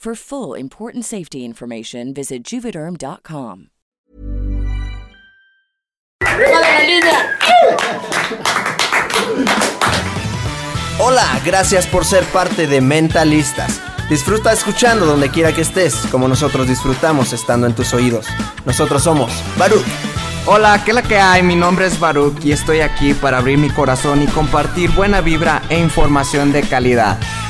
[0.00, 3.66] For full important safety information, visit juvederm.com.
[10.98, 13.82] Hola, gracias por ser parte de Mentalistas.
[14.08, 18.26] Disfruta escuchando donde quiera que estés, como nosotros disfrutamos estando en tus oídos.
[18.64, 19.84] Nosotros somos Baruch.
[20.46, 21.42] Hola, ¿qué es la que hay?
[21.42, 25.60] Mi nombre es Baruch y estoy aquí para abrir mi corazón y compartir buena vibra
[25.68, 27.18] e información de calidad.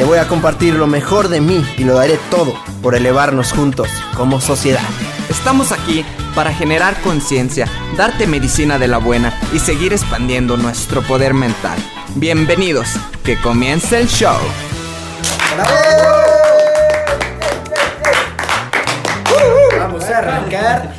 [0.00, 3.90] Te voy a compartir lo mejor de mí y lo daré todo por elevarnos juntos
[4.16, 4.88] como sociedad.
[5.28, 11.34] Estamos aquí para generar conciencia, darte medicina de la buena y seguir expandiendo nuestro poder
[11.34, 11.78] mental.
[12.14, 12.88] Bienvenidos,
[13.22, 14.38] que comience el show.
[19.78, 20.94] Vamos a arrancar.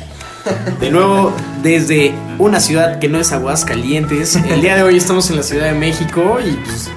[0.78, 4.36] De nuevo, desde una ciudad que no es Aguascalientes.
[4.36, 6.88] El día de hoy estamos en la Ciudad de México y pues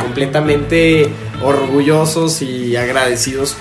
[0.00, 1.08] completamente
[1.42, 3.56] orgullosos y agradecidos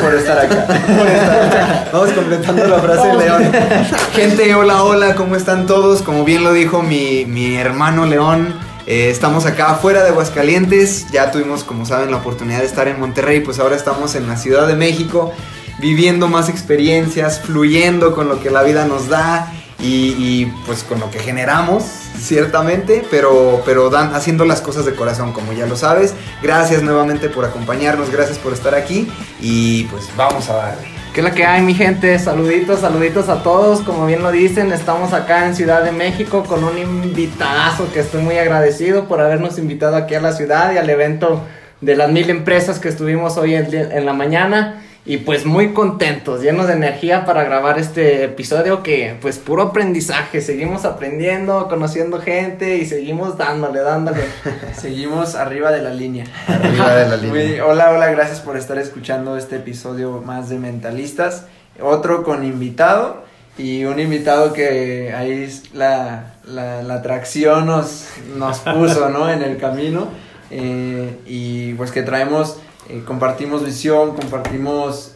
[0.00, 0.66] Por estar acá.
[0.98, 1.88] Por estar acá.
[1.92, 3.52] Vamos completando la frase de León.
[4.14, 6.02] Gente, hola, hola, ¿cómo están todos?
[6.02, 8.54] Como bien lo dijo mi, mi hermano León,
[8.86, 11.06] eh, estamos acá afuera de Aguascalientes.
[11.10, 14.36] Ya tuvimos, como saben, la oportunidad de estar en Monterrey, pues ahora estamos en la
[14.36, 15.32] Ciudad de México,
[15.80, 21.00] viviendo más experiencias, fluyendo con lo que la vida nos da y, y, pues con
[21.00, 21.84] lo que generamos,
[22.24, 26.14] ciertamente, pero, pero dan, haciendo las cosas de corazón, como ya lo sabes.
[26.42, 29.08] Gracias nuevamente por acompañarnos, gracias por estar aquí
[29.40, 30.94] y pues vamos a darle.
[31.12, 32.18] ¿Qué es la que hay, mi gente?
[32.18, 33.82] Saluditos, saluditos a todos.
[33.82, 38.20] Como bien lo dicen, estamos acá en Ciudad de México con un invitadazo que estoy
[38.20, 41.40] muy agradecido por habernos invitado aquí a la ciudad y al evento
[41.80, 44.82] de las mil empresas que estuvimos hoy en la mañana.
[45.06, 50.40] Y pues muy contentos, llenos de energía para grabar este episodio que pues puro aprendizaje,
[50.40, 54.22] seguimos aprendiendo, conociendo gente y seguimos dándole, dándole.
[54.74, 56.24] Seguimos arriba de la línea.
[56.48, 57.32] Arriba de la línea.
[57.48, 61.44] Muy- hola, hola, gracias por estar escuchando este episodio más de Mentalistas.
[61.82, 63.24] Otro con invitado
[63.58, 68.06] y un invitado que ahí la, la atracción nos,
[68.38, 69.30] nos puso, ¿no?
[69.30, 70.08] En el camino.
[70.50, 75.12] Eh, y pues que traemos, eh, compartimos visión, compartimos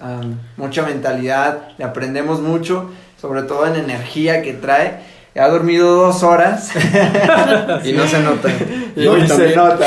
[0.57, 2.91] mucha mentalidad, le aprendemos mucho,
[3.21, 5.19] sobre todo en energía que trae.
[5.39, 6.71] Ha dormido dos horas
[7.85, 8.49] Y no se nota.
[8.97, 9.87] y hoy se nota.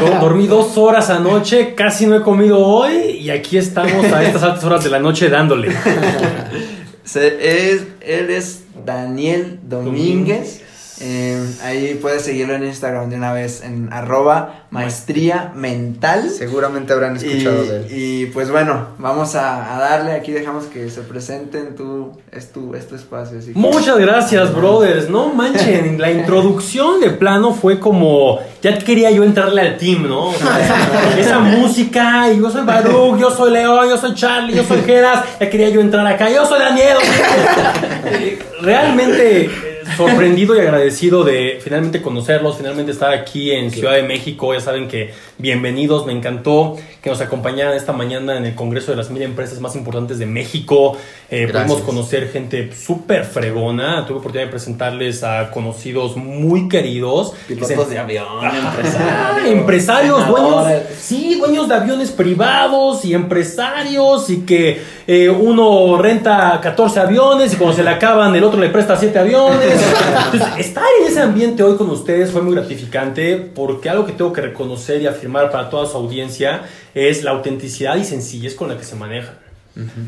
[0.00, 4.42] Do- Dormí dos horas anoche, casi no he comido hoy y aquí estamos a estas
[4.42, 5.70] altas horas de la noche dándole.
[7.04, 10.62] Se- es, él es Daniel Domínguez.
[10.98, 16.30] Eh, ahí puedes seguirlo en Instagram de una vez en arroba maestría mental.
[16.30, 17.86] Seguramente habrán Y, escuchado de él.
[17.90, 20.12] y, pues bueno, vamos a, a darle.
[20.12, 21.74] Aquí dejamos que se presenten.
[21.76, 23.38] Tú, es, tu, es tu espacio.
[23.38, 25.10] así que- Muchas gracias, brothers.
[25.10, 28.38] No manchen, la introducción de plano fue como.
[28.62, 30.28] Ya quería yo entrarle al team, ¿no?
[30.28, 34.64] O sea, esa música, y yo soy Baruch, yo soy León, yo soy Charlie, yo
[34.64, 35.24] soy Geras.
[35.38, 36.96] Ya quería yo entrar acá, yo soy Daniel.
[38.62, 39.50] Realmente
[39.96, 44.52] sorprendido y agradecido de finalmente conocerlos, finalmente estar aquí en Ciudad de México.
[44.52, 48.98] Ya saben que bienvenidos, me encantó que nos acompañaran esta mañana en el Congreso de
[48.98, 50.96] las Mil Empresas más importantes de México.
[51.30, 54.04] Eh, pudimos conocer gente súper fregona.
[54.06, 57.32] Tuve oportunidad de presentarles a conocidos muy queridos.
[57.48, 60.66] Pilotos de avión, Ah, empresarios, dueños,
[60.98, 67.56] sí, dueños de aviones privados y empresarios y que eh, uno renta 14 aviones y
[67.56, 69.85] cuando se le acaban el otro le presta 7 aviones.
[70.32, 74.32] Entonces, estar en ese ambiente hoy con ustedes fue muy gratificante porque algo que tengo
[74.32, 76.62] que reconocer y afirmar para toda su audiencia
[76.94, 79.34] es la autenticidad y sencillez con la que se manejan.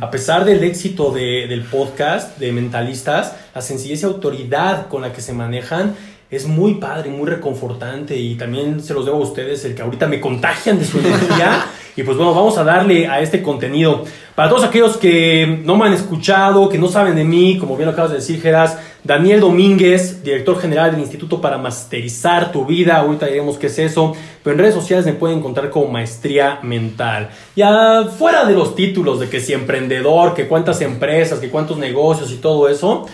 [0.01, 5.13] A pesar del éxito de- del podcast de Mentalistas, la sencillez y autoridad con la
[5.13, 5.95] que se manejan
[6.31, 10.07] es muy padre, muy reconfortante y también se los debo a ustedes el que ahorita
[10.07, 11.67] me contagian de su energía.
[11.97, 14.05] Y pues bueno, vamos a darle a este contenido.
[14.35, 17.87] Para todos aquellos que no me han escuchado, que no saben de mí, como bien
[17.89, 22.97] lo acabas de decir, Geras, Daniel Domínguez, director general del Instituto para Masterizar tu Vida.
[22.97, 24.15] Ahorita diremos qué es eso.
[24.43, 27.31] Pero en redes sociales me pueden encontrar como Maestría Mental.
[27.55, 32.33] Ya fuera de los títulos de que si emprendedor, que cuántas empresas, que cuántos negocios
[32.33, 33.06] y todo eso.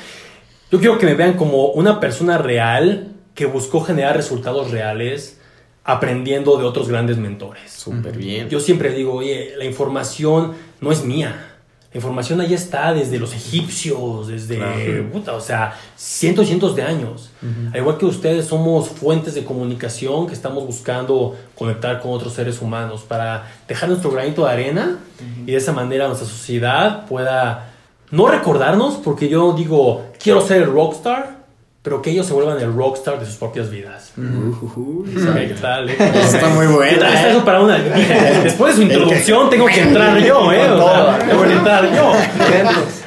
[0.70, 5.40] Yo quiero que me vean como una persona real que buscó generar resultados reales
[5.84, 7.70] aprendiendo de otros grandes mentores.
[7.70, 8.48] Súper bien.
[8.48, 11.53] Yo siempre digo, oye, la información no es mía.
[11.94, 16.82] La información ahí está desde los egipcios, desde, puta, o sea, cientos y cientos de
[16.82, 17.30] años.
[17.72, 22.60] Al igual que ustedes, somos fuentes de comunicación que estamos buscando conectar con otros seres
[22.60, 24.98] humanos para dejar nuestro granito de arena
[25.46, 27.70] y de esa manera nuestra sociedad pueda
[28.10, 31.43] no recordarnos, porque yo digo, quiero ser el rockstar,
[31.84, 34.10] pero que ellos se vuelvan el rockstar de sus propias vidas.
[34.16, 35.90] ¿Sabe ¿Qué tal?
[35.90, 35.96] eh?
[35.98, 37.30] Está muy buena, ¿Qué tal está eh.
[37.32, 37.78] eso para una?
[38.42, 40.70] Después de su introducción tengo que entrar yo, ¿eh?
[40.70, 42.12] O sea, tengo que entrar yo.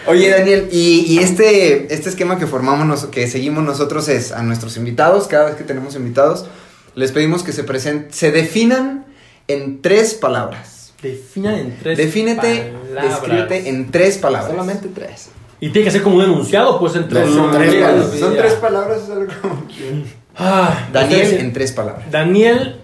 [0.05, 4.43] Oye, Daniel, y, y este, este esquema que formamos, nos- que seguimos nosotros es a
[4.43, 6.45] nuestros invitados, cada vez que tenemos invitados,
[6.93, 9.05] les pedimos que se presenten, se definan
[9.47, 10.93] en tres palabras.
[11.01, 13.09] Definan en tres Defínete, palabras.
[13.21, 14.51] descríbete en tres palabras.
[14.51, 15.29] Solamente tres.
[15.59, 17.29] Y tiene que ser como un enunciado, pues en tres.
[17.31, 18.19] No, tres palabras.
[18.19, 19.01] son tres palabras.
[19.03, 20.03] es algo como que-
[20.35, 22.11] Ah, Daniel ustedes- en tres palabras.
[22.11, 22.75] Daniel,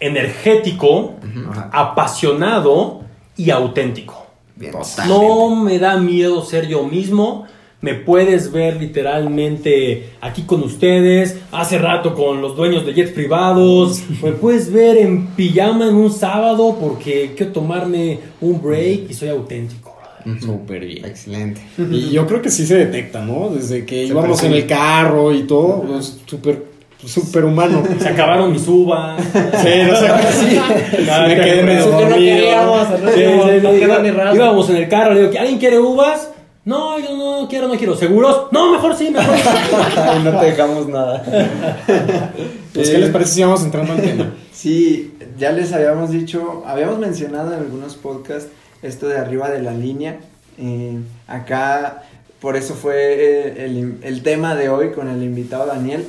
[0.00, 1.14] energético,
[1.50, 1.70] Ajá.
[1.72, 3.00] apasionado
[3.36, 4.26] y auténtico.
[4.56, 4.72] Bien.
[5.08, 7.46] No me da miedo ser yo mismo.
[7.80, 14.00] Me puedes ver literalmente aquí con ustedes, hace rato con los dueños de jets privados.
[14.22, 19.30] Me puedes ver en pijama en un sábado porque quiero tomarme un break y soy
[19.30, 19.81] auténtico.
[20.24, 20.42] Brother.
[20.42, 21.04] Súper bien.
[21.04, 21.60] Excelente.
[21.90, 23.48] Y yo creo que sí se detecta, ¿no?
[23.48, 26.64] Desde que Se íbamos en el carro y todo, es súper,
[27.04, 27.82] súper humano.
[27.98, 29.22] Se acabaron mis uvas.
[29.22, 30.60] Sí, no sé, sí.
[31.28, 32.46] Me quedé medio dormido.
[34.34, 36.28] Íbamos en el carro, le digo, ¿alguien quiere uvas?
[36.64, 37.96] No, yo no quiero, no quiero.
[37.96, 38.46] ¿Seguros?
[38.52, 39.48] No, mejor sí, mejor sí.
[40.22, 41.24] No te dejamos nada.
[42.72, 44.32] Pues, ¿qué les parece si vamos entrando al tema?
[44.52, 48.48] Sí, ya les habíamos dicho, habíamos mencionado en algunos podcasts
[48.82, 50.20] esto de arriba de la línea.
[50.58, 52.02] Eh, acá,
[52.40, 56.04] por eso fue eh, el, el tema de hoy con el invitado Daniel,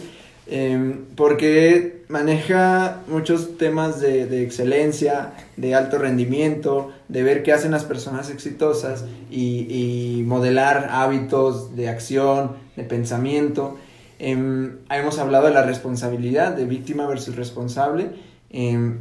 [0.48, 7.72] eh, porque maneja muchos temas de, de excelencia, de alto rendimiento, de ver qué hacen
[7.72, 13.78] las personas exitosas y, y modelar hábitos de acción, de pensamiento.
[14.20, 18.12] Em, hemos hablado de la responsabilidad, de víctima versus responsable.
[18.50, 19.00] Em,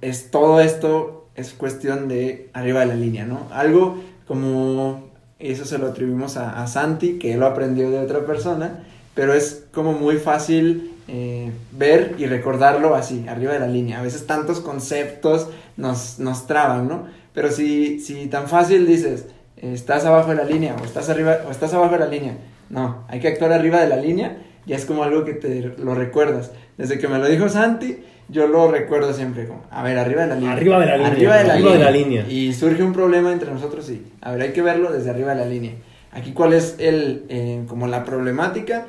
[0.00, 3.48] es, todo esto es cuestión de arriba de la línea, ¿no?
[3.50, 8.84] Algo como, eso se lo atribuimos a, Santi, que él lo aprendió de otra persona,
[9.14, 13.98] pero es como muy fácil eh, ver y recordarlo así, arriba de la línea.
[13.98, 17.06] A veces tantos conceptos nos, nos traban, ¿no?
[17.34, 19.26] Pero si, si tan fácil dices,
[19.56, 22.36] estás abajo de la línea o estás arriba o estás abajo de la línea,
[22.68, 25.94] no, hay que actuar arriba de la línea, ya es como algo que te lo
[25.94, 26.52] recuerdas.
[26.78, 27.98] Desde que me lo dijo Santi,
[28.30, 30.52] yo lo recuerdo siempre como, a ver, arriba de la línea.
[30.52, 31.90] Arriba de la línea, Arriba de la, arriba de línea.
[31.90, 32.26] la línea.
[32.28, 35.40] Y surge un problema entre nosotros y, a ver, hay que verlo desde arriba de
[35.44, 35.72] la línea.
[36.12, 38.86] Aquí cuál es el, eh, como la problemática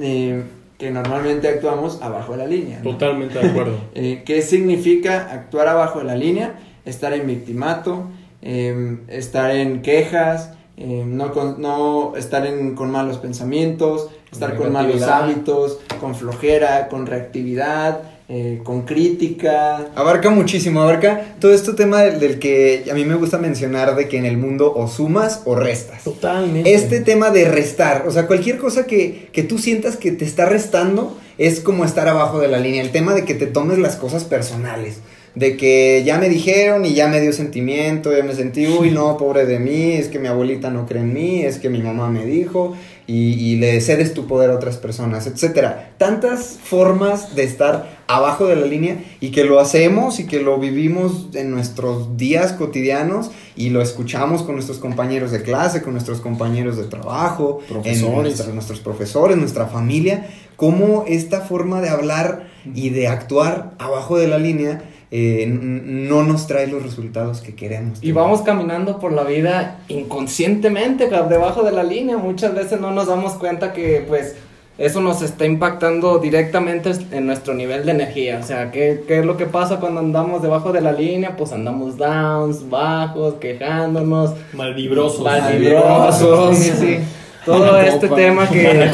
[0.00, 0.42] eh,
[0.78, 2.78] que normalmente actuamos abajo de la línea.
[2.82, 2.90] ¿no?
[2.92, 3.76] Totalmente de acuerdo.
[3.94, 6.54] Eh, ¿Qué significa actuar abajo de la línea?
[6.84, 8.04] Estar en victimato,
[8.40, 14.72] eh, estar en quejas, eh, no, con- no estar en, con malos pensamientos, estar con
[14.72, 18.00] malos hábitos, con flojera, con reactividad,
[18.34, 19.90] eh, con crítica.
[19.94, 24.08] Abarca muchísimo, abarca todo este tema del, del que a mí me gusta mencionar de
[24.08, 26.02] que en el mundo o sumas o restas.
[26.02, 26.72] Totalmente.
[26.72, 30.46] Este tema de restar, o sea, cualquier cosa que, que tú sientas que te está
[30.46, 32.80] restando es como estar abajo de la línea.
[32.80, 35.00] El tema de que te tomes las cosas personales.
[35.34, 39.16] De que ya me dijeron y ya me dio sentimiento, ya me sentí, uy, no,
[39.16, 42.10] pobre de mí, es que mi abuelita no cree en mí, es que mi mamá
[42.10, 42.74] me dijo,
[43.06, 45.94] y, y le cedes tu poder a otras personas, etcétera.
[45.98, 50.58] Tantas formas de estar abajo de la línea y que lo hacemos y que lo
[50.58, 56.20] vivimos en nuestros días cotidianos y lo escuchamos con nuestros compañeros de clase, con nuestros
[56.20, 58.02] compañeros de trabajo, Profesores.
[58.06, 64.18] en nuestra- nuestros profesores, nuestra familia, cómo esta forma de hablar y de actuar abajo
[64.18, 64.82] de la línea
[65.14, 68.02] eh, n- no nos trae los resultados que queremos.
[68.02, 72.16] Y vamos caminando por la vida inconscientemente, debajo de la línea.
[72.16, 74.34] Muchas veces no nos damos cuenta que, pues,
[74.78, 78.38] eso nos está impactando directamente en nuestro nivel de energía.
[78.42, 81.36] O sea, ¿qué, qué es lo que pasa cuando andamos debajo de la línea?
[81.36, 85.20] Pues andamos downs, bajos, quejándonos, Malvibrosos.
[85.22, 86.98] malvibrosos, sí, sí.
[87.44, 88.90] Todo este tema que,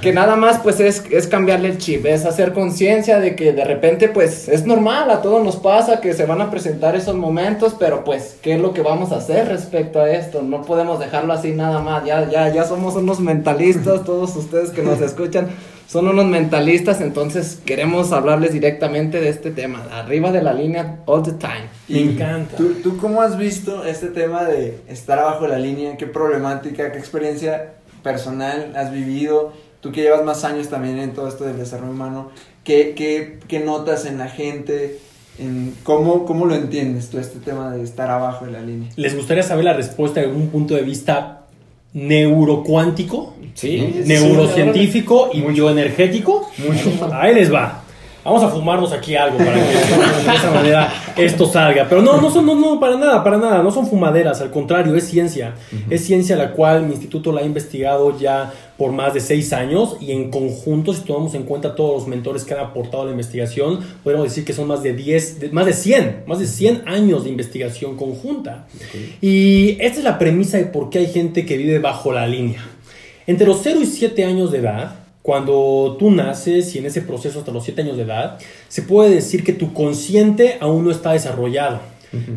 [0.00, 3.64] que nada más pues es, es cambiarle el chip, es hacer conciencia de que de
[3.64, 7.74] repente pues es normal, a todos nos pasa que se van a presentar esos momentos,
[7.78, 11.32] pero pues qué es lo que vamos a hacer respecto a esto, no podemos dejarlo
[11.32, 15.48] así nada más, ya, ya, ya somos unos mentalistas, todos ustedes que nos escuchan
[15.88, 21.22] son unos mentalistas, entonces queremos hablarles directamente de este tema, arriba de la línea all
[21.22, 21.64] the time.
[21.88, 22.58] Me encanta.
[22.58, 25.96] ¿Tú, ¿Tú cómo has visto este tema de estar abajo de la línea?
[25.96, 29.54] ¿Qué problemática, qué experiencia personal has vivido?
[29.80, 32.32] Tú que llevas más años también en todo esto del desarrollo humano,
[32.64, 34.98] ¿qué, qué, qué notas en la gente?
[35.38, 38.90] En cómo, ¿Cómo lo entiendes tú este tema de estar abajo de la línea?
[38.96, 41.37] ¿Les gustaría saber la respuesta de un punto de vista
[41.92, 46.48] neurocuántico, Sí, neurocientífico y bioenergético?
[47.12, 47.82] Ahí les va.
[48.28, 51.86] Vamos a fumarnos aquí algo para que de esa manera esto salga.
[51.88, 53.62] Pero no, no son, no, no, para nada, para nada.
[53.62, 55.54] No son fumaderas, al contrario, es ciencia.
[55.88, 59.96] Es ciencia la cual mi instituto la ha investigado ya por más de seis años
[60.00, 63.10] y en conjunto, si tomamos en cuenta todos los mentores que han aportado a la
[63.12, 66.82] investigación, podemos decir que son más de 10, de- más de 100, más de 100
[66.86, 68.66] años de investigación conjunta.
[69.20, 72.64] Y esta es la premisa de por qué hay gente que vive bajo la línea.
[73.26, 74.97] Entre los 0 y 7 años de edad,
[75.28, 79.10] cuando tú naces y en ese proceso hasta los 7 años de edad, se puede
[79.10, 81.80] decir que tu consciente aún no está desarrollado.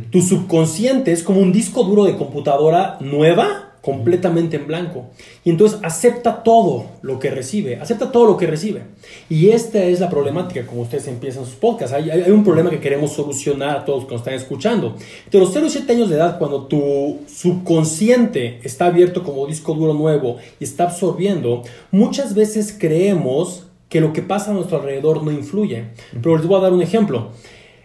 [0.10, 5.05] Tu subconsciente es como un disco duro de computadora nueva, completamente en blanco.
[5.43, 8.83] Y entonces acepta todo lo que recibe, acepta todo lo que recibe.
[9.29, 11.93] Y esta es la problemática, como ustedes empiezan sus podcasts.
[11.95, 14.95] Hay, hay- un problema que queremos solucionar a todos los que nos están escuchando.
[15.31, 19.73] De los 0 y 7 años de edad, cuando tu subconsciente está abierto como disco
[19.73, 25.23] duro nuevo y está absorbiendo, muchas veces creemos que lo que pasa a nuestro alrededor
[25.23, 25.85] no influye.
[26.21, 27.29] Pero les voy a dar un ejemplo.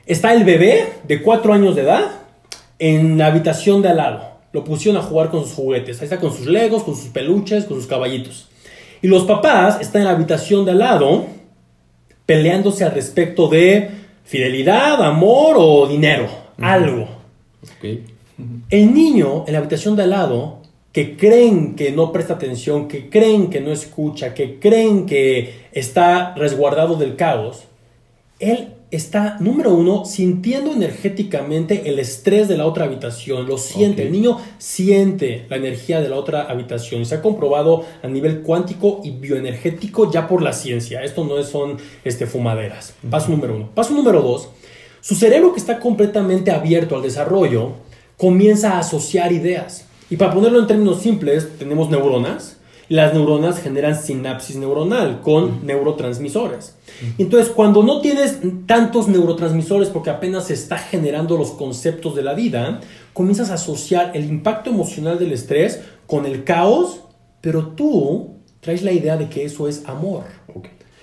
[0.07, 2.05] Está el bebé de 4 años de edad
[2.79, 4.36] en la habitación de al lado.
[4.57, 6.01] Lo pusieron a jugar con sus juguetes.
[6.01, 8.49] Ahí está con sus legos, con sus peluches, con sus caballitos.
[9.03, 11.27] Y los papás están en la habitación de al lado
[12.25, 13.91] peleándose al respecto de
[14.25, 16.27] fidelidad, amor o dinero.
[16.59, 17.07] Algo.
[18.71, 23.11] El niño en la habitación de al lado, que creen que no presta atención, que
[23.11, 27.65] creen que no escucha, que creen que está resguardado del caos,
[28.39, 34.13] él está, número uno, sintiendo energéticamente el estrés de la otra habitación, lo siente, el
[34.13, 39.01] niño siente la energía de la otra habitación y se ha comprobado a nivel cuántico
[39.03, 42.95] y bioenergético ya por la ciencia, esto no son este, fumaderas.
[43.11, 43.71] Paso número uno.
[43.75, 44.49] Paso número dos,
[45.01, 47.73] su cerebro que está completamente abierto al desarrollo
[48.17, 49.87] comienza a asociar ideas.
[50.09, 52.57] Y para ponerlo en términos simples, tenemos neuronas.
[52.89, 56.77] Las neuronas generan sinapsis neuronal con neurotransmisores.
[57.19, 62.23] Y Entonces, cuando no tienes tantos neurotransmisores porque apenas se está generando los conceptos de
[62.23, 62.81] la vida,
[63.13, 67.01] comienzas a asociar el impacto emocional del estrés con el caos,
[67.41, 70.25] pero tú traes la idea de que eso es amor.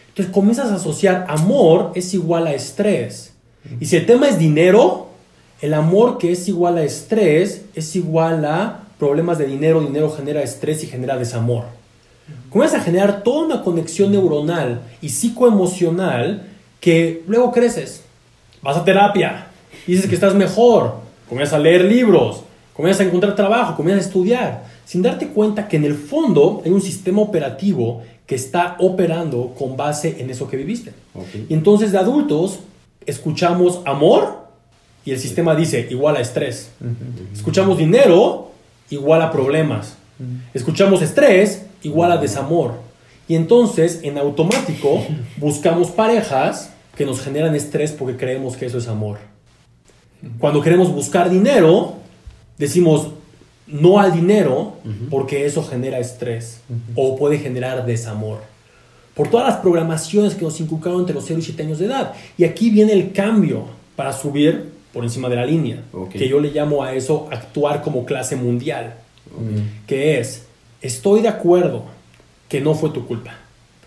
[0.09, 3.33] Entonces comienzas a asociar amor es igual a estrés.
[3.79, 5.07] Y si el tema es dinero,
[5.61, 10.41] el amor que es igual a estrés es igual a problemas de dinero, dinero genera
[10.41, 11.65] estrés y genera desamor.
[12.49, 16.47] Comienzas a generar toda una conexión neuronal y psicoemocional
[16.79, 18.03] que luego creces.
[18.61, 19.47] Vas a terapia,
[19.85, 20.95] dices que estás mejor,
[21.27, 25.77] comienzas a leer libros, comienzas a encontrar trabajo, comienzas a estudiar, sin darte cuenta que
[25.77, 30.57] en el fondo hay un sistema operativo que está operando con base en eso que
[30.57, 30.93] viviste.
[31.49, 32.59] Y entonces de adultos
[33.05, 34.43] escuchamos amor
[35.03, 36.71] y el sistema dice igual a estrés.
[37.33, 38.52] Escuchamos dinero
[38.89, 39.95] igual a problemas.
[40.53, 42.75] Escuchamos estrés igual a desamor.
[43.27, 45.05] Y entonces en automático
[45.37, 49.17] buscamos parejas que nos generan estrés porque creemos que eso es amor.
[50.39, 51.95] Cuando queremos buscar dinero,
[52.57, 53.09] decimos
[53.67, 54.73] no al dinero
[55.09, 56.61] porque eso genera estrés
[56.95, 58.41] o puede generar desamor.
[59.15, 62.13] Por todas las programaciones que nos inculcaron entre los 0 y 7 años de edad.
[62.37, 63.65] Y aquí viene el cambio.
[63.95, 65.83] para subir por encima de la línea.
[66.11, 68.95] Que yo le llamo a eso actuar como clase mundial.
[69.87, 70.45] Que es,
[70.81, 71.83] estoy de acuerdo
[72.47, 73.33] que no fue tu culpa.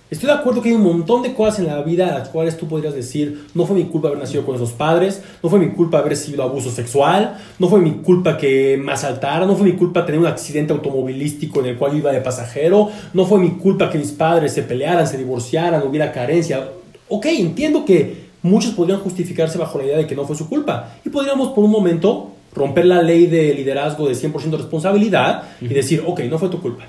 [0.08, 2.56] Estoy de acuerdo que hay un montón de cosas en la vida a las cuales
[2.56, 5.70] tú podrías decir, no fue mi culpa haber nacido con esos padres, no fue mi
[5.70, 9.72] culpa haber sido abuso sexual, no fue mi culpa que me asaltaran, no fue mi
[9.72, 13.50] culpa tener un accidente automovilístico en el cual yo iba de pasajero, no fue mi
[13.50, 16.68] culpa que mis padres se pelearan, se divorciaran, hubiera carencia.
[17.08, 20.96] Ok, entiendo que muchos podrían justificarse bajo la idea de que no fue su culpa
[21.04, 26.02] y podríamos por un momento romper la ley de liderazgo de 100% responsabilidad y decir,
[26.06, 26.84] ok, no fue tu culpa.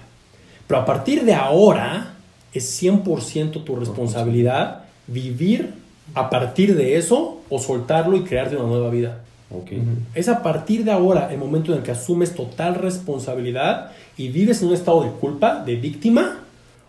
[0.65, 2.13] Pero a partir de ahora
[2.53, 5.73] es 100% tu responsabilidad vivir
[6.13, 9.19] a partir de eso o soltarlo y crearte una nueva vida.
[9.49, 9.71] Ok.
[10.13, 14.61] Es a partir de ahora el momento en el que asumes total responsabilidad y vives
[14.61, 16.39] en un estado de culpa, de víctima,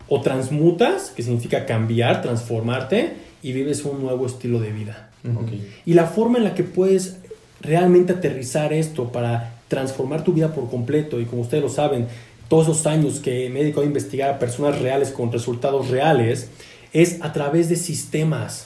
[0.09, 5.09] o transmutas, que significa cambiar, transformarte, y vives un nuevo estilo de vida.
[5.85, 7.17] Y la forma en la que puedes
[7.61, 12.07] realmente aterrizar esto para transformar tu vida por completo, y como ustedes lo saben,
[12.47, 16.49] todos esos años que me he dedicado a investigar a personas reales con resultados reales,
[16.93, 18.65] es a través de sistemas.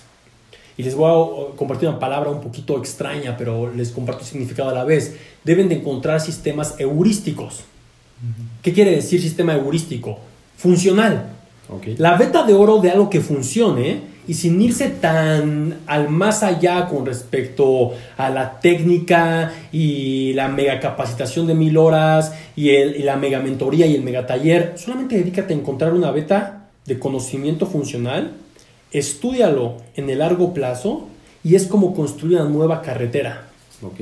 [0.77, 4.27] Y les voy a uh, compartir una palabra un poquito extraña, pero les comparto el
[4.27, 5.15] significado a la vez.
[5.43, 7.63] Deben de encontrar sistemas heurísticos.
[8.61, 10.17] ¿Qué quiere decir sistema heurístico?
[10.57, 11.29] Funcional.
[11.97, 16.87] La beta de oro de algo que funcione y sin irse tan al más allá
[16.87, 23.03] con respecto a la técnica y la mega capacitación de mil horas y, el- y
[23.03, 27.65] la mega mentoría y el mega taller, solamente dedícate a encontrar una beta de conocimiento
[27.65, 28.31] funcional,
[28.91, 31.07] estúdialo en el largo plazo
[31.43, 33.47] y es como construir una nueva carretera.
[33.81, 34.01] Ok.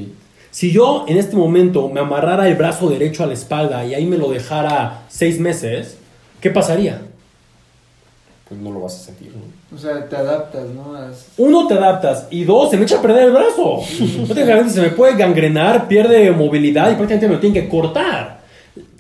[0.52, 4.06] Si yo en este momento me amarrara el brazo derecho a la espalda y ahí
[4.06, 5.98] me lo dejara seis meses,
[6.42, 7.02] ¿qué pasaría?
[8.50, 9.61] Pues no lo vas a sentir, ¿no?
[9.74, 10.96] O sea, te adaptas, ¿no?
[10.96, 12.28] As- Uno, te adaptas.
[12.30, 13.80] Y dos, se me echa a perder el brazo.
[14.26, 18.42] Prácticamente se me puede gangrenar, pierde movilidad y prácticamente me lo tienen que cortar.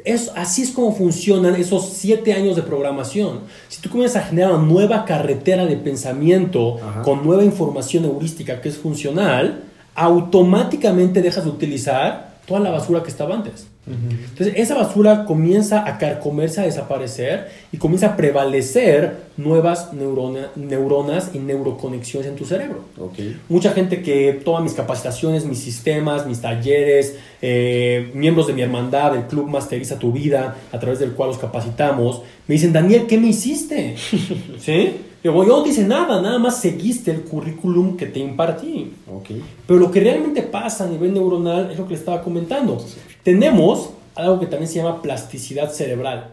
[0.04, 3.42] Es, así es como funcionan esos siete años de programación.
[3.68, 7.02] Si tú comienzas a generar una nueva carretera de pensamiento Ajá.
[7.04, 9.64] con nueva información heurística que es funcional,
[9.94, 13.68] automáticamente dejas de utilizar toda la basura que estaba antes.
[13.88, 21.32] Entonces esa basura comienza a carcomerse, a desaparecer y comienza a prevalecer nuevas neurona- neuronas
[21.34, 22.82] y neuroconexiones en tu cerebro.
[23.00, 23.18] Ok.
[23.50, 29.16] Mucha gente que toma mis capacitaciones, mis sistemas, mis talleres, eh, miembros de mi hermandad,
[29.16, 33.18] el club Masteriza tu Vida, a través del cual los capacitamos, me dicen, Daniel, ¿qué
[33.18, 33.96] me hiciste?
[34.60, 34.94] ¿Sí?
[35.24, 38.94] Yo, yo no te hice nada, nada más seguiste el currículum que te impartí.
[39.08, 39.30] Ok.
[39.68, 42.84] Pero lo que realmente pasa a nivel neuronal es lo que le estaba comentando.
[43.24, 46.32] Tenemos algo que también se llama plasticidad cerebral.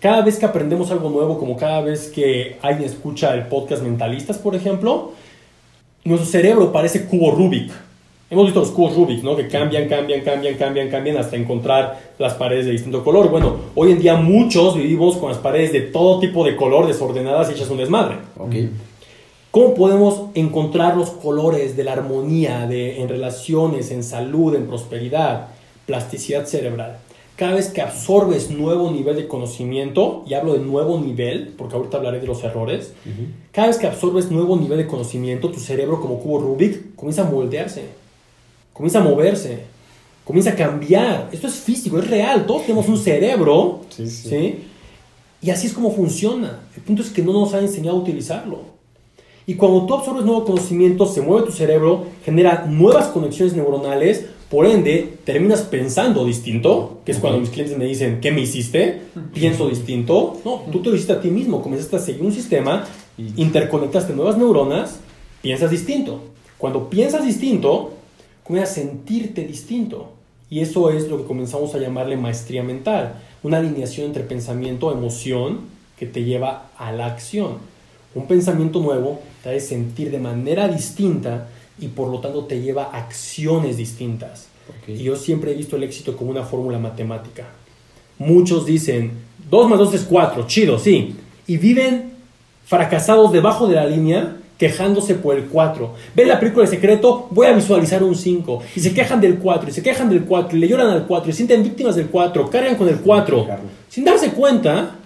[0.00, 4.38] Cada vez que aprendemos algo nuevo, como cada vez que alguien escucha el podcast Mentalistas,
[4.38, 5.12] por ejemplo,
[6.04, 7.70] nuestro cerebro parece cubo Rubik.
[8.28, 9.36] Hemos visto los cubos Rubik, ¿no?
[9.36, 13.28] Que cambian, cambian, cambian, cambian, cambian hasta encontrar las paredes de distinto color.
[13.30, 17.50] Bueno, hoy en día muchos vivimos con las paredes de todo tipo de color desordenadas
[17.50, 18.16] y hechas un desmadre.
[18.38, 18.54] Ok.
[19.50, 25.48] ¿Cómo podemos encontrar los colores de la armonía de, en relaciones, en salud, en prosperidad?
[25.86, 26.98] Plasticidad cerebral.
[27.36, 31.96] Cada vez que absorbes nuevo nivel de conocimiento, y hablo de nuevo nivel, porque ahorita
[31.96, 32.92] hablaré de los errores,
[33.52, 37.30] cada vez que absorbes nuevo nivel de conocimiento, tu cerebro como cubo Rubik comienza a
[37.30, 37.84] moldearse,
[38.72, 39.64] comienza a moverse,
[40.24, 41.30] comienza a cambiar.
[41.32, 44.28] Esto es físico, es real, todos tenemos un cerebro, Sí, sí.
[44.28, 44.64] ¿sí?
[45.40, 46.60] Y así es como funciona.
[46.76, 48.60] El punto es que no nos han enseñado a utilizarlo.
[49.44, 54.66] Y cuando tú absorbes nuevo conocimiento, se mueve tu cerebro, genera nuevas conexiones neuronales, por
[54.66, 59.00] ende, terminas pensando distinto, que es cuando mis clientes me dicen, ¿qué me hiciste?
[59.32, 60.42] Pienso distinto.
[60.44, 62.84] No, tú te lo hiciste a ti mismo, comenzaste a seguir un sistema,
[63.16, 65.00] interconectaste nuevas neuronas,
[65.40, 66.20] piensas distinto.
[66.58, 67.94] Cuando piensas distinto,
[68.44, 70.10] comienzas a sentirte distinto.
[70.50, 75.60] Y eso es lo que comenzamos a llamarle maestría mental, una alineación entre pensamiento, emoción,
[75.98, 77.52] que te lleva a la acción.
[78.14, 82.84] Un pensamiento nuevo te hace sentir de manera distinta y por lo tanto te lleva
[82.84, 84.48] a acciones distintas.
[84.86, 87.46] Y yo siempre he visto el éxito como una fórmula matemática.
[88.18, 89.12] Muchos dicen,
[89.50, 91.16] 2 más 2 es 4, chido, sí.
[91.46, 92.12] Y viven
[92.64, 95.92] fracasados debajo de la línea quejándose por el 4.
[96.14, 98.62] Ven la película de secreto, voy a visualizar un 5.
[98.76, 101.30] Y se quejan del 4, y se quejan del 4, y le lloran al 4,
[101.30, 103.46] y sienten víctimas del 4, cargan con el 4.
[103.88, 104.96] Sin darse cuenta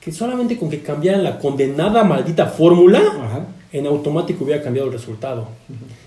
[0.00, 3.46] que solamente con que cambiaran la condenada maldita fórmula, Ajá.
[3.72, 5.48] En automático hubiera cambiado el resultado.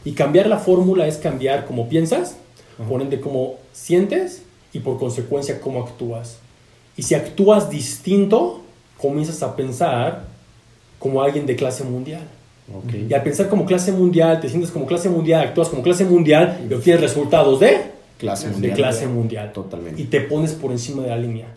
[0.04, 2.38] Y cambiar la fórmula es cambiar cómo piensas,
[2.90, 6.38] por ende cómo sientes y por consecuencia cómo actúas.
[6.98, 8.62] Y si actúas distinto,
[8.98, 10.26] comienzas a pensar
[11.00, 12.28] como alguien de clase mundial.
[13.10, 16.66] Y al pensar como clase mundial, te sientes como clase mundial, actúas como clase mundial
[16.70, 18.76] y obtienes resultados de, Clase de mundial.
[18.78, 19.52] clase mundial.
[19.52, 20.02] Totalmente.
[20.02, 21.48] Y te pones por encima de la línea.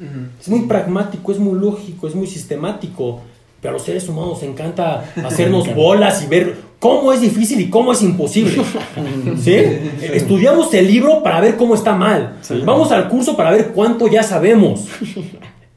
[0.40, 3.20] Es muy pragmático, es muy lógico, es muy sistemático.
[3.60, 7.70] Pero a los seres humanos nos encanta hacernos bolas y ver cómo es difícil y
[7.70, 8.62] cómo es imposible.
[9.42, 9.54] ¿Sí?
[10.02, 12.38] Estudiamos el libro para ver cómo está mal.
[12.64, 14.86] Vamos al curso para ver cuánto ya sabemos.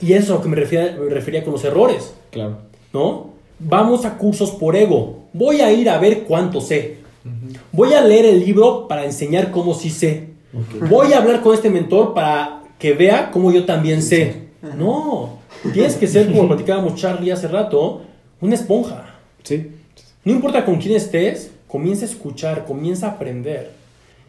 [0.02, 2.14] Y eso es a lo que me refería, me refería con los errores.
[2.32, 2.70] Claro.
[2.94, 3.30] ¿no?
[3.60, 5.26] Vamos a cursos por ego.
[5.34, 7.00] Voy a ir a ver cuánto sé.
[7.72, 10.30] Voy a leer el libro para enseñar cómo sí sé.
[10.90, 14.50] Voy a hablar con este mentor para que vea cómo yo también sé.
[14.78, 15.39] No,
[15.74, 18.02] tienes que ser, como platicábamos Charlie hace rato,
[18.42, 19.16] una esponja.
[19.44, 19.72] Sí.
[20.24, 23.72] No importa con quién estés, comienza a escuchar, comienza a aprender.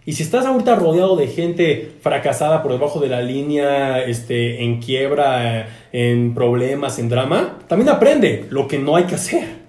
[0.07, 4.81] Y si estás ahorita rodeado de gente fracasada por debajo de la línea, este, en
[4.81, 9.61] quiebra, en problemas, en drama, también aprende lo que no hay que hacer.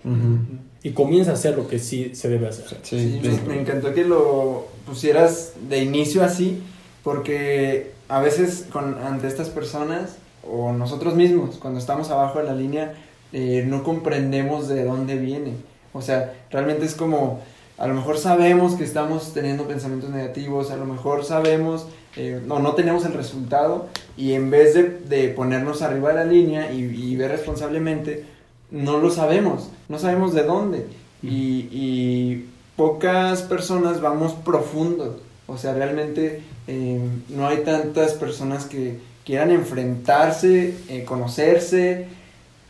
[0.84, 2.78] Y comienza a hacer lo que sí se debe hacer.
[2.82, 6.62] Sí, me, me encantó que lo pusieras de inicio así,
[7.04, 10.16] porque a veces con, ante estas personas
[10.50, 12.94] o nosotros mismos, cuando estamos abajo de la línea,
[13.34, 15.54] eh, no comprendemos de dónde viene.
[15.94, 17.40] O sea, realmente es como,
[17.78, 22.60] a lo mejor sabemos que estamos teniendo pensamientos negativos, a lo mejor sabemos, eh, no,
[22.60, 27.16] no tenemos el resultado, y en vez de, de ponernos arriba de la línea y,
[27.16, 28.26] ver responsablemente,
[28.70, 30.88] no lo sabemos, no sabemos de dónde.
[31.24, 35.20] Y, y pocas personas vamos profundo.
[35.48, 37.00] O sea, realmente eh,
[37.30, 39.00] no hay tantas personas que
[39.32, 42.08] quieran enfrentarse, eh, conocerse,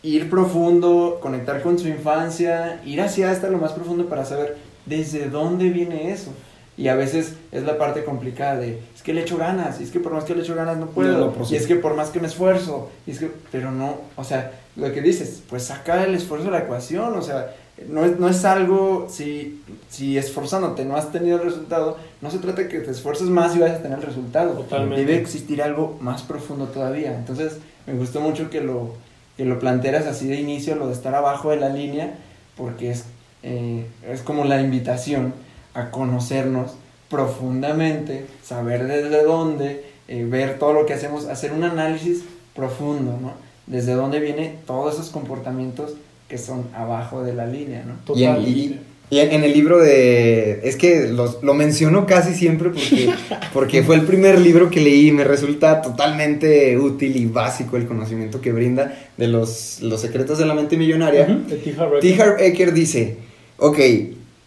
[0.03, 5.27] ir profundo, conectar con su infancia, ir hacia hasta lo más profundo para saber desde
[5.27, 6.31] dónde viene eso.
[6.77, 9.89] Y a veces es la parte complicada de, es que le echo ganas, y es
[9.89, 12.11] que por más que le echo ganas no puedo, No y es que por más
[12.11, 16.03] que me esfuerzo, y es que, pero no, o sea, lo que dices, pues saca
[16.03, 17.55] el esfuerzo de la ecuación, o sea,
[17.87, 22.39] no es, no es algo, si, si esforzándote no has tenido el resultado, no se
[22.39, 24.53] trata de que te esfuerces más y vayas a tener el resultado.
[24.53, 25.05] Totalmente.
[25.05, 27.15] Debe existir algo más profundo todavía.
[27.15, 28.93] Entonces, me gustó mucho que lo,
[29.37, 32.15] que lo plantearas así de inicio, lo de estar abajo de la línea,
[32.57, 33.05] porque es,
[33.43, 35.33] eh, es como la invitación
[35.73, 36.73] a conocernos
[37.09, 42.23] profundamente, saber desde dónde, eh, ver todo lo que hacemos, hacer un análisis
[42.55, 43.33] profundo, ¿no?
[43.67, 45.93] Desde dónde vienen todos esos comportamientos
[46.31, 47.93] que son abajo de la línea, ¿no?
[48.17, 50.61] Y en, y- y en- el libro de...
[50.63, 53.09] Es que los- lo menciono casi siempre porque,
[53.53, 57.85] porque fue el primer libro que leí y me resulta totalmente útil y básico el
[57.85, 61.25] conocimiento que brinda de los, los secretos de la mente millonaria.
[61.25, 61.75] De T.
[61.77, 62.07] Harv T.
[62.13, 62.21] Eker.
[62.21, 63.17] Harv Eker dice,
[63.57, 63.79] ok,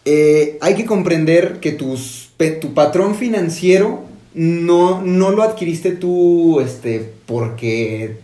[0.07, 2.31] eh, hay que comprender que tus,
[2.63, 4.03] tu patrón financiero
[4.35, 8.17] no, no lo adquiriste tú este, porque,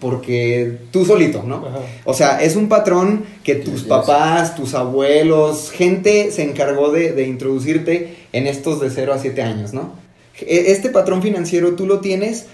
[0.00, 1.56] porque tú solito, ¿no?
[1.66, 1.80] Ajá.
[2.04, 7.26] O sea, es un patrón que tus papás, tus abuelos, gente se encargó de, de
[7.26, 9.92] introducirte en estos de 0 a 7 años, ¿no?
[10.40, 12.46] E- Este patrón financiero tú lo tienes,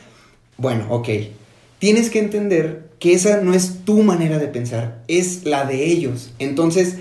[0.57, 1.09] bueno, ok.
[1.79, 6.33] Tienes que entender que esa no es tu manera de pensar, es la de ellos.
[6.39, 6.95] Entonces,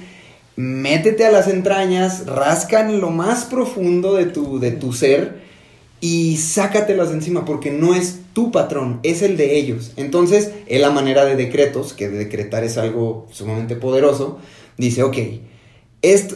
[0.57, 5.41] métete a las entrañas, rasca en lo más profundo de tu, de tu ser
[6.03, 9.93] y sácatelas de encima porque no es tu patrón, es el de ellos.
[9.95, 14.37] Entonces, en la manera de decretos, que decretar es algo sumamente poderoso,
[14.77, 15.15] dice, ok,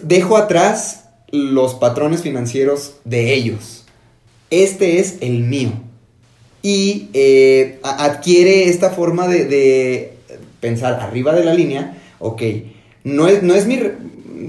[0.04, 3.84] dejo atrás los patrones financieros de ellos.
[4.52, 5.74] Este es el mío.
[6.62, 10.14] Y eh, adquiere esta forma de, de
[10.62, 12.42] pensar arriba de la línea, ok,
[13.04, 13.82] no es, no es mi,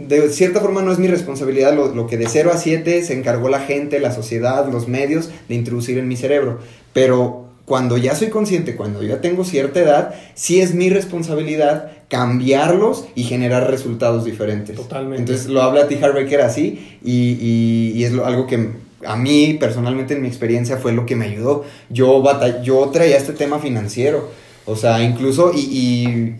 [0.09, 3.15] de cierta forma no es mi responsabilidad lo, lo que de 0 a 7 se
[3.15, 6.59] encargó la gente, la sociedad, los medios de introducir en mi cerebro,
[6.93, 13.05] pero cuando ya soy consciente, cuando ya tengo cierta edad, sí es mi responsabilidad cambiarlos
[13.15, 14.75] y generar resultados diferentes.
[14.77, 15.19] Totalmente.
[15.21, 15.99] Entonces lo habla T.
[16.03, 18.71] Harv Eker así y, y- y es lo- algo que
[19.05, 21.65] a mí personalmente en mi experiencia fue lo que me ayudó.
[21.91, 24.31] Yo, bata- yo traía este tema financiero,
[24.65, 26.35] o sea, incluso y- y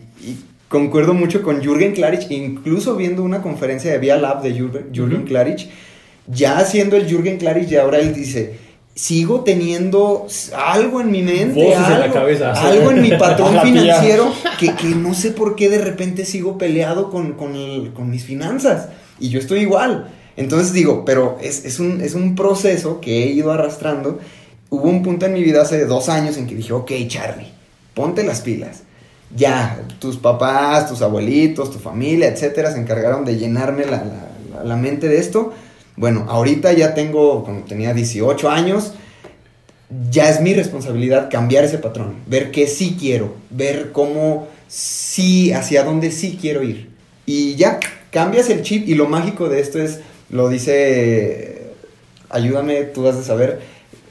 [0.69, 5.23] concuerdo mucho con Jürgen Klarich, incluso viendo una conferencia de Via Lab de Jürgen, Jürgen
[5.23, 5.67] Klarich,
[6.27, 8.69] ya haciendo el Jürgen Klarich y ahora él dice...
[8.95, 10.27] Sigo teniendo
[10.57, 12.51] algo en mi mente, Voces en la algo, cabeza.
[12.51, 17.09] algo en mi patrón financiero que, que no sé por qué de repente sigo peleado
[17.09, 18.89] con, con, el- con mis finanzas.
[19.17, 20.11] Y yo estoy igual.
[20.35, 24.19] Entonces digo, pero es, es un, es un proceso que he ido arrastrando.
[24.69, 27.47] Hubo un punto en mi vida hace dos años en que dije, ok, Charlie,
[27.93, 28.83] ponte las pilas.
[29.35, 34.03] Ya, tus papás, tus abuelitos, tu familia, etcétera, se encargaron de llenarme la,
[34.63, 35.53] la- mente de esto.
[35.95, 38.93] Bueno, ahorita ya tengo, cuando tenía 18 años,
[40.11, 45.83] ya es mi responsabilidad cambiar ese patrón, ver qué sí quiero, ver cómo sí, hacia
[45.83, 46.89] dónde sí quiero ir.
[47.25, 47.79] Y ya,
[48.11, 51.71] cambias el chip y lo mágico de esto es, lo dice,
[52.29, 53.59] ayúdame, tú has de saber,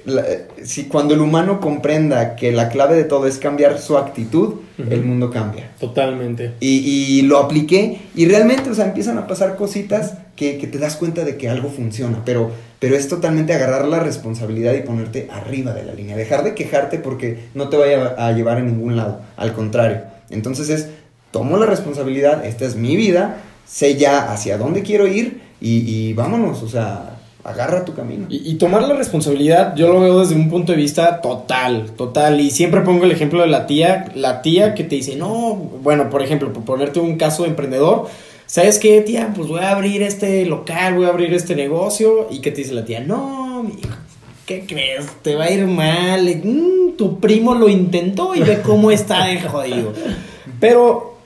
[0.09, 0.25] la-
[0.65, 5.03] si cuando el humano comprenda que la clave de todo es cambiar su actitud, el
[5.05, 5.71] mundo cambia.
[5.81, 6.53] Totalmente.
[6.61, 6.79] Y,
[7.19, 10.97] y lo apliqué y realmente, o sea, empiezan a pasar cositas que, que te das
[10.97, 15.73] cuenta de que algo funciona, pero, pero es totalmente agarrar la responsabilidad y ponerte arriba
[15.75, 19.21] de la línea, dejar de quejarte porque no te vaya a llevar a ningún lado,
[19.37, 20.03] al contrario.
[20.31, 20.89] Entonces es,
[21.33, 26.13] tomo la responsabilidad, esta es mi vida, sé ya hacia dónde quiero ir y, y
[26.15, 27.18] vámonos, o sea,
[27.49, 28.27] agarra tu camino.
[28.29, 32.41] Y, tomar la responsabilidad, yo lo veo desde un punto de vista total, total.
[32.41, 36.11] Y siempre pongo el ejemplo de la tía, la tía que te dice, no, bueno,
[36.11, 38.09] por ejemplo, por ponerte un caso de emprendedor,
[38.47, 39.33] ¿sabes qué, tía?
[39.35, 42.29] Pues voy a abrir este local, voy a abrir este negocio.
[42.31, 43.01] ¿Y qué te dice la tía?
[43.01, 43.97] No, mi hijo,
[44.45, 45.07] ¿qué crees?
[45.23, 46.25] Te va a ir mal.
[46.45, 49.93] Mm, tu primo lo intentó y ve cómo está de jodido.
[50.61, 51.19] Pero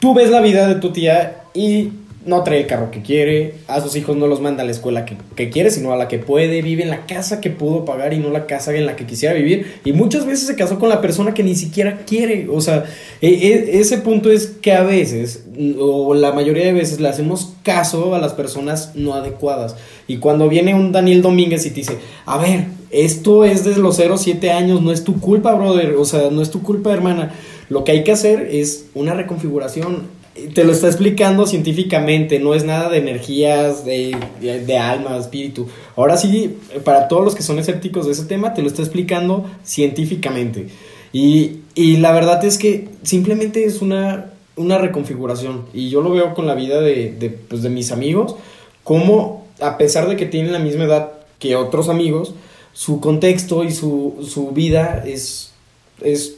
[0.00, 1.90] tú ves la vida de tu tía y
[2.28, 5.06] no trae el carro que quiere, a sus hijos no los manda a la escuela
[5.06, 8.12] que, que quiere, sino a la que puede, vive en la casa que pudo pagar
[8.12, 9.80] y no la casa en la que quisiera vivir.
[9.84, 12.46] Y muchas veces se casó con la persona que ni siquiera quiere.
[12.50, 12.84] O sea,
[13.22, 15.44] e- e- ese punto es que a veces,
[15.80, 19.76] o la mayoría de veces, le hacemos caso a las personas no adecuadas.
[20.06, 23.96] Y cuando viene un Daniel Domínguez y te dice, a ver, esto es desde los
[23.96, 27.32] 0 7 años, no es tu culpa, brother, o sea, no es tu culpa, hermana.
[27.68, 30.17] Lo que hay que hacer es una reconfiguración.
[30.54, 35.66] Te lo está explicando científicamente, no es nada de energías, de, de, de alma, espíritu.
[35.96, 39.44] Ahora sí, para todos los que son escépticos de ese tema, te lo está explicando
[39.64, 40.68] científicamente.
[41.12, 45.64] Y, y la verdad es que simplemente es una, una reconfiguración.
[45.72, 48.36] Y yo lo veo con la vida de, de, pues, de mis amigos,
[48.84, 52.34] como a pesar de que tienen la misma edad que otros amigos,
[52.72, 55.52] su contexto y su, su vida es,
[56.00, 56.36] es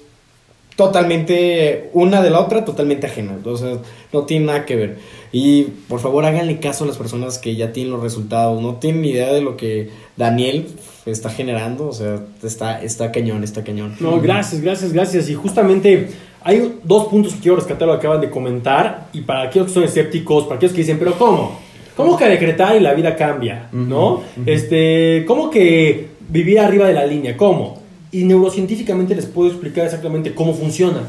[0.81, 3.37] totalmente una de la otra, totalmente ajena.
[3.45, 3.77] O sea,
[4.15, 4.97] no tiene nada que ver.
[5.31, 8.63] Y por favor háganle caso a las personas que ya tienen los resultados.
[8.63, 10.69] No tienen ni idea de lo que Daniel
[11.05, 11.89] está generando.
[11.89, 13.95] O sea, está, está cañón, está cañón.
[14.01, 15.29] No, gracias, gracias, gracias.
[15.29, 16.09] Y justamente
[16.43, 19.09] hay dos puntos que quiero rescatar lo que acaban de comentar.
[19.13, 21.61] Y para aquellos que son escépticos, para aquellos que dicen, pero ¿cómo?
[21.95, 23.69] ¿Cómo que decretar y la vida cambia?
[23.73, 24.23] ¿No?
[24.47, 27.37] Este, ¿cómo que vivir arriba de la línea?
[27.37, 27.80] ¿Cómo?
[28.13, 31.03] Y neurocientíficamente les puedo explicar exactamente cómo funciona.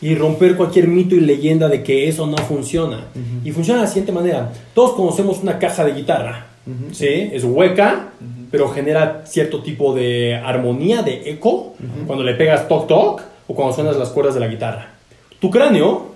[0.00, 3.06] Y romper cualquier mito y leyenda de que eso no funciona.
[3.44, 4.52] Y funciona de la siguiente manera.
[4.74, 6.46] Todos conocemos una caja de guitarra.
[6.92, 7.30] ¿sí?
[7.32, 8.10] Es hueca,
[8.50, 11.74] pero genera cierto tipo de armonía, de eco,
[12.06, 14.92] cuando le pegas toc toc o cuando suenas las cuerdas de la guitarra.
[15.38, 16.14] Tu cráneo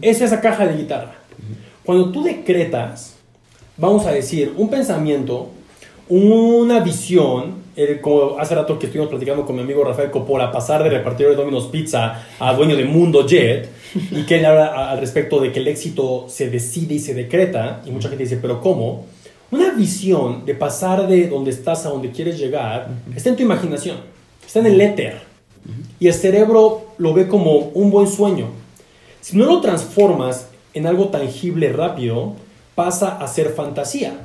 [0.00, 1.14] es esa caja de guitarra.
[1.84, 3.16] Cuando tú decretas,
[3.76, 5.50] vamos a decir, un pensamiento,
[6.08, 10.82] una visión, eh, como hace rato que estuvimos platicando con mi amigo Rafael Coppola, pasar
[10.82, 13.68] de repartidor de Domino's Pizza a dueño de Mundo Jet,
[14.10, 17.82] y que él habla al respecto de que el éxito se decide y se decreta,
[17.84, 19.04] y mucha gente dice, pero ¿cómo?
[19.50, 23.98] Una visión de pasar de donde estás a donde quieres llegar está en tu imaginación,
[24.44, 25.20] está en el éter,
[26.00, 28.48] y el cerebro lo ve como un buen sueño.
[29.20, 32.34] Si no lo transformas en algo tangible rápido,
[32.74, 34.20] pasa a ser fantasía.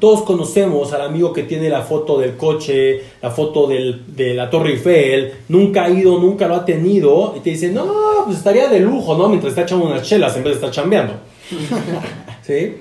[0.00, 4.48] Todos conocemos al amigo que tiene la foto del coche, la foto del- de la
[4.48, 7.84] Torre Eiffel, nunca ha ido, nunca lo ha tenido, y te dice, no,
[8.24, 9.28] pues estaría de lujo, ¿no?
[9.28, 11.14] Mientras está echando unas chelas en vez de estar chambeando.
[12.42, 12.76] ¿Sí?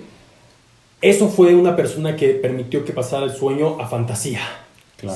[1.01, 4.39] Eso fue una persona que permitió que pasara el sueño a fantasía.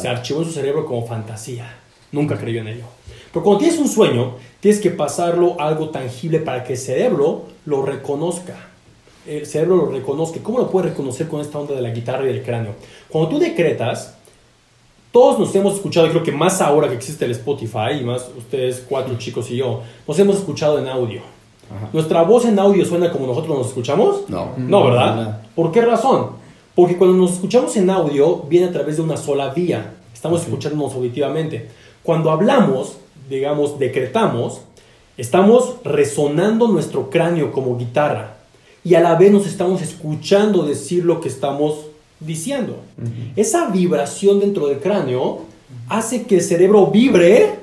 [0.02, 1.73] Se archivó en su cerebro como fantasía.
[2.12, 2.84] Nunca creyó en ello.
[3.32, 7.43] Pero cuando tienes un sueño, tienes que pasarlo a algo tangible para que el cerebro
[7.65, 8.67] lo reconozca.
[9.28, 10.40] El cerebro lo reconozca.
[10.42, 12.74] ¿Cómo lo puede reconocer con esta onda de la guitarra y del cráneo?
[13.10, 14.16] Cuando tú decretas,
[15.12, 18.30] todos nos hemos escuchado, y creo que más ahora que existe el Spotify, y más
[18.38, 21.22] ustedes cuatro chicos y yo, nos hemos escuchado en audio.
[21.92, 24.30] ¿Nuestra voz en audio suena como nosotros nos escuchamos?
[24.30, 24.52] No.
[24.56, 25.16] No, ¿verdad?
[25.16, 25.36] No.
[25.56, 26.30] ¿Por qué razón?
[26.74, 29.96] Porque cuando nos escuchamos en audio, viene a través de una sola vía.
[30.13, 31.70] Estamos escuchándonos auditivamente.
[32.04, 32.98] Cuando hablamos,
[33.30, 34.62] digamos, decretamos,
[35.18, 38.37] estamos resonando nuestro cráneo como guitarra.
[38.88, 41.88] Y a la vez nos estamos escuchando decir lo que estamos
[42.21, 42.84] diciendo.
[43.36, 45.41] Esa vibración dentro del cráneo
[45.89, 47.56] hace que el cerebro vibre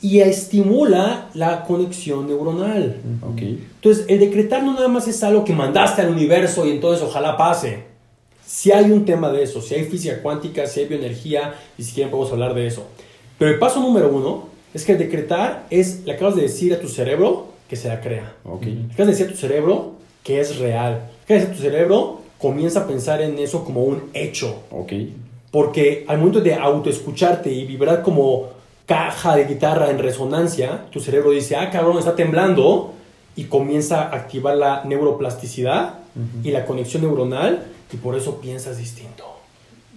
[0.00, 2.94] y estimula la conexión neuronal.
[3.22, 3.42] Ok.
[3.42, 7.36] Entonces, el decretar no nada más es algo que mandaste al universo y entonces ojalá
[7.36, 7.82] pase.
[8.46, 11.92] Si hay un tema de eso, si hay física cuántica, si hay bioenergía, y si
[11.92, 12.84] quieren podemos hablar de eso.
[13.36, 16.80] Pero el paso número uno es que el decretar es, le acabas de decir a
[16.80, 18.36] tu cerebro que se la crea.
[18.44, 18.62] Ok.
[18.62, 19.97] Le acabas de decir a tu cerebro
[20.28, 21.08] que es real.
[21.26, 24.62] A tu cerebro, comienza a pensar en eso como un hecho.
[24.70, 24.92] Ok.
[25.50, 28.50] Porque al momento de autoescucharte y vibrar como
[28.84, 32.92] caja de guitarra en resonancia, tu cerebro dice, ah, cabrón, está temblando.
[33.36, 36.00] y comienza a activar la neuroplasticidad
[36.42, 37.62] y la conexión neuronal
[37.92, 39.24] y por eso piensas distinto.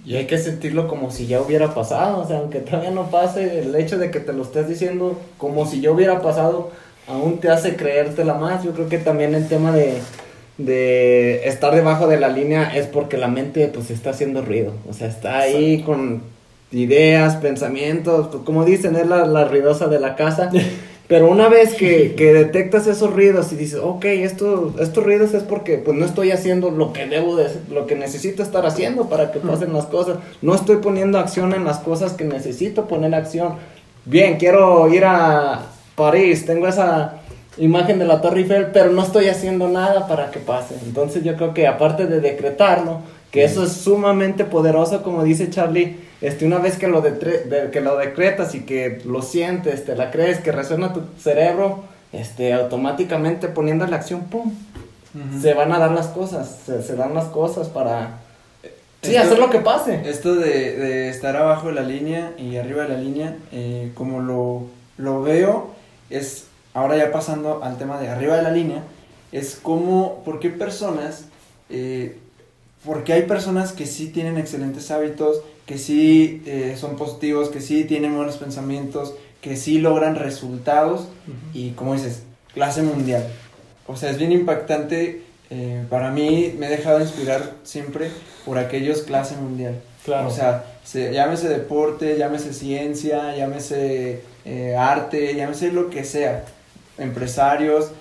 [0.06, 3.62] Y hay que sentirlo como si ya hubiera pasado, o sea, aunque todavía no pase,
[3.62, 6.70] el hecho de que te lo estés diciendo como si ya hubiera pasado,
[7.08, 8.64] aún te hace creértela más.
[8.64, 10.00] Yo creo que también el tema de,
[10.58, 14.94] de estar debajo de la línea es porque la mente pues está haciendo ruido, o
[14.94, 16.22] sea, está ahí con
[16.72, 20.50] ideas, pensamientos, pues como dicen, es la, la ruidosa de la casa.
[21.12, 25.44] Pero una vez que, que detectas esos ruidos y dices, ok, esto, estos ruidos es
[25.44, 29.34] porque pues no estoy haciendo lo que debo de, lo que necesito estar haciendo para
[29.34, 30.20] que pasen las cosas.
[30.42, 33.56] No estoy poniendo acción en las cosas que necesito poner acción.
[34.06, 35.71] Bien, quiero ir a
[36.06, 37.16] París, tengo esa
[37.58, 40.76] imagen de la Torre Eiffel, pero no estoy haciendo nada para que pase.
[40.86, 43.00] Entonces yo creo que aparte de decretarlo,
[43.32, 47.82] que eso es sumamente poderoso, como dice Charlie, este, una vez que lo, de- que
[47.82, 51.84] lo decretas y que lo sientes, te la crees, que resuena tu cerebro,
[52.14, 54.52] este, automáticamente poniendo la acción, ¡pum!
[55.42, 58.20] Se van a dar las cosas, se, se dan las cosas para...
[59.02, 60.02] Sí, Esto- hacer lo que pase.
[60.10, 64.20] Esto de, de estar abajo de la línea y arriba de la línea, eh, como
[64.22, 64.64] lo,
[64.98, 65.72] lo veo,
[66.12, 68.84] es ahora ya pasando al tema de arriba de la línea,
[69.32, 71.26] es como, ¿por qué personas,
[71.70, 72.18] eh,
[72.86, 77.86] porque hay personas que sí tienen excelentes hábitos, que sí eh, son positivos, que sí
[77.86, 81.08] tienen buenos pensamientos, que sí logran resultados
[81.54, 83.26] y como dices, clase mundial.
[83.88, 85.24] O sea, es bien impactante.
[85.50, 88.10] eh, para mí me he dejado inspirar siempre
[88.46, 89.82] por aquellos clase mundial.
[90.06, 90.28] Claro.
[90.28, 96.46] O sea, se- llámese deporte, llámese ciencia, llámese eh, arte, llámese lo que sea,
[96.98, 97.92] empresarios.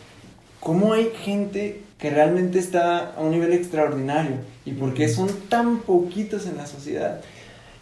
[0.61, 4.37] ¿Cómo hay gente que realmente está a un nivel extraordinario?
[4.65, 7.21] ¿Y por qué son tan poquitos en la sociedad?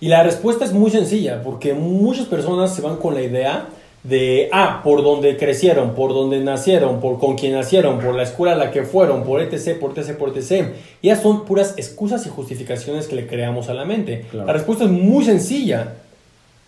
[0.01, 3.69] Y la respuesta es muy sencilla, porque muchas personas se van con la idea
[4.05, 8.53] de, ah, por donde crecieron, por donde nacieron, por con quien nacieron, por la escuela
[8.53, 10.69] a la que fueron, por etc, por etc, por etc.
[11.03, 14.25] Y esas son puras excusas y justificaciones que le creamos a la mente.
[14.31, 14.47] Claro.
[14.47, 15.95] La respuesta es muy sencilla.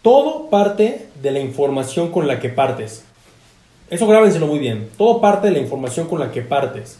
[0.02, 3.04] Todo parte de la información con la que partes.
[3.90, 4.88] Eso grábenselo muy bien.
[4.96, 6.98] Todo parte de la información con la que partes.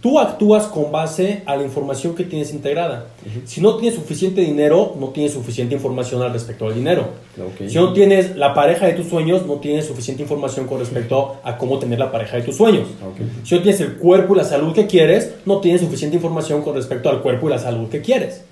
[0.00, 3.06] Tú actúas con base a la información que tienes integrada.
[3.44, 7.08] Si no tienes suficiente dinero, no tienes suficiente información al respecto al dinero.
[7.36, 7.68] Ok.
[7.68, 11.58] Si no tienes la pareja de tus sueños, no tienes suficiente información con respecto a
[11.58, 12.86] cómo tener la pareja de tus sueños.
[13.04, 13.26] Ok.
[13.44, 16.76] Si no tienes el cuerpo y la salud que quieres, no tienes suficiente información con
[16.76, 18.42] respecto al cuerpo y la salud que quieres.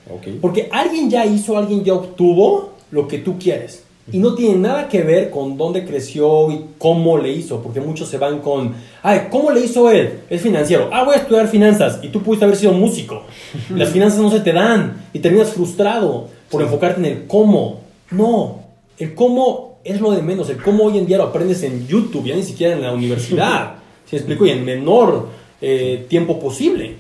[0.41, 3.87] Porque alguien ya hizo, alguien ya obtuvo lo que tú quieres.
[4.13, 7.61] Y no tiene nada que ver con dónde creció y cómo le hizo.
[7.61, 10.21] Porque muchos se van con, ay, ¿cómo le hizo él?
[10.31, 10.91] Es financiero.
[10.93, 11.99] Ah, voy a estudiar finanzas.
[12.03, 13.25] Y tú pudiste haber sido músico.
[13.71, 15.09] Las finanzas no se te dan.
[15.13, 17.81] Y terminas frustrado por enfocarte en el cómo.
[18.13, 18.61] No.
[18.97, 20.49] El cómo es lo de menos.
[20.51, 23.75] El cómo hoy en día lo aprendes en YouTube, ya ni siquiera en la universidad.
[24.07, 24.47] ¿Se me explico?
[24.47, 26.95] Y en menor eh, tiempo posible.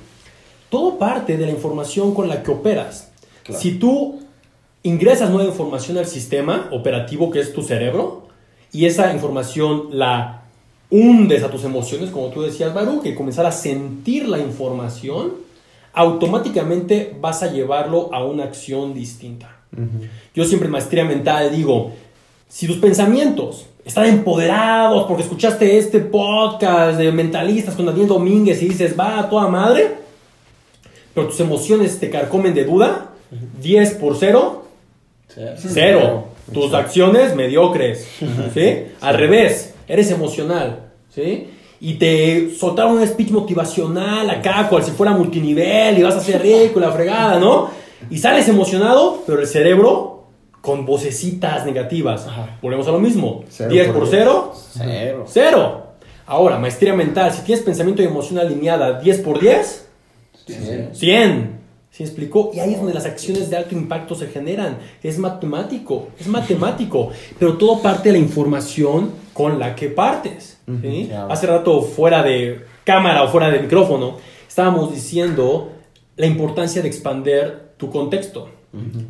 [0.68, 3.12] Todo parte de la información con la que operas.
[3.44, 3.60] Claro.
[3.60, 4.25] Si tú
[4.86, 8.28] ingresas nueva información al sistema operativo que es tu cerebro
[8.72, 10.42] y esa información la
[10.90, 15.32] hundes a tus emociones, como tú decías, Baru, que comenzar a sentir la información,
[15.92, 19.56] automáticamente vas a llevarlo a una acción distinta.
[20.34, 21.92] Yo siempre en maestría mental digo,
[22.48, 28.68] si tus pensamientos están empoderados porque escuchaste este podcast de mentalistas con Daniel Domínguez y
[28.68, 29.96] dices, va a toda madre,
[31.12, 33.10] pero tus emociones te carcomen de duda,
[33.60, 34.65] 10 por 0,
[35.56, 36.28] cero.
[36.52, 38.06] Tus acciones mediocres,
[38.54, 38.84] ¿sí?
[39.00, 41.48] Al revés, eres emocional, ¿sí?
[41.80, 46.40] Y te soltaron un speech motivacional acá, cual si fuera multinivel y vas a ser
[46.40, 47.68] rico y la fregada, ¿no?
[48.10, 50.16] Y sales emocionado, pero el cerebro
[50.60, 52.26] con vocecitas negativas.
[52.60, 53.44] Volvemos a lo mismo.
[53.48, 54.22] Cero 10 por por diez.
[54.22, 55.24] 0, Cero.
[55.28, 55.86] cero.
[56.26, 59.88] Ahora, maestría mental, si tienes pensamiento y emoción alineada 10 por 10,
[60.92, 61.55] 100.
[61.96, 62.50] ¿Sí explicó?
[62.52, 64.76] Y ahí es donde las acciones de alto impacto se generan.
[65.02, 67.08] Es matemático, es matemático.
[67.38, 70.58] Pero todo parte de la información con la que partes.
[70.82, 71.06] ¿sí?
[71.08, 71.32] claro.
[71.32, 75.70] Hace rato, fuera de cámara o fuera de micrófono, estábamos diciendo
[76.16, 78.48] la importancia de expander tu contexto.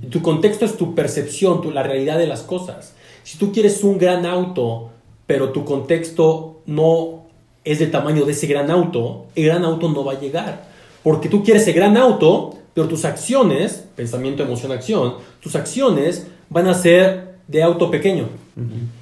[0.03, 2.94] Y Tu contexto es tu percepción, tu- la realidad de las cosas.
[3.25, 4.90] Si tú quieres un gran auto,
[5.27, 7.25] pero tu contexto no
[7.64, 10.76] es del tamaño de ese gran auto, el gran auto no va a llegar.
[11.07, 16.66] Porque tú quieres ese gran auto, pero tus acciones, pensamiento, emoción, acción, tus acciones van
[16.66, 18.29] a ser de auto pequeño.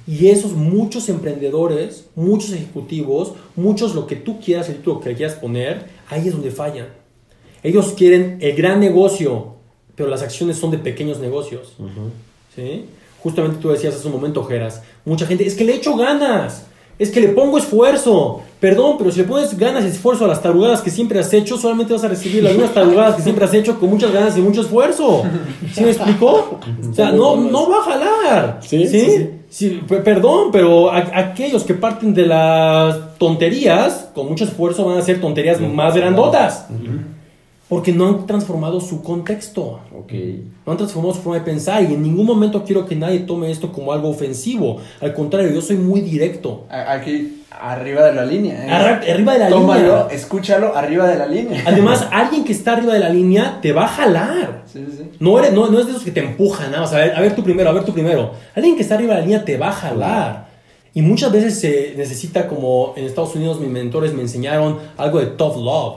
[0.05, 5.33] Y esos muchos emprendedores, muchos ejecutivos, muchos lo que tú quieras, el título que quieras
[5.33, 6.89] poner, ahí es donde fallan.
[7.63, 9.55] Ellos quieren el gran negocio,
[9.95, 11.73] pero las acciones son de pequeños negocios.
[12.55, 12.85] ¿sí?
[13.23, 16.67] Justamente tú decías hace un momento, Geras, mucha gente, es que le echo ganas,
[16.97, 18.41] Es que le pongo esfuerzo.
[18.59, 21.57] Perdón, pero si le pones ganas y esfuerzo a las tarugadas que siempre has hecho,
[21.57, 24.41] solamente vas a recibir las mismas tarugadas que siempre has hecho con muchas ganas y
[24.41, 25.23] mucho esfuerzo.
[25.73, 26.59] ¿Sí me explicó?
[26.89, 28.59] O sea, no, no va a jalar.
[28.61, 28.99] Sí, ¿Sí?
[29.01, 29.81] sí, sí.
[29.87, 35.19] Perdón, pero a- aquellos que parten de las tonterías, con mucho esfuerzo van a ser
[35.21, 36.65] tonterías más grandotas.
[37.67, 39.79] Porque no han transformado su contexto.
[39.97, 40.13] Ok.
[40.65, 43.49] No han transformado su forma de pensar y en ningún momento quiero que nadie tome
[43.49, 44.77] esto como algo ofensivo.
[45.01, 46.65] Al contrario, yo soy muy directo.
[46.69, 48.65] Aquí, arriba de la línea.
[48.65, 48.69] ¿eh?
[48.69, 50.07] Arra- arriba de la Tómalo, línea.
[50.11, 51.63] escúchalo, arriba de la línea.
[51.65, 54.61] Además, alguien que está arriba de la línea te va a jalar.
[54.71, 55.09] Sí, sí, sí.
[55.19, 56.93] No, eres, no, no es de esos que te empujan, nada más.
[56.93, 58.29] A ver, a ver tú primero, a ver tú primero.
[58.55, 60.45] Alguien que está arriba de la línea te va a jalar.
[60.93, 65.25] Y muchas veces se necesita, como en Estados Unidos mis mentores me enseñaron, algo de
[65.25, 65.95] tough love,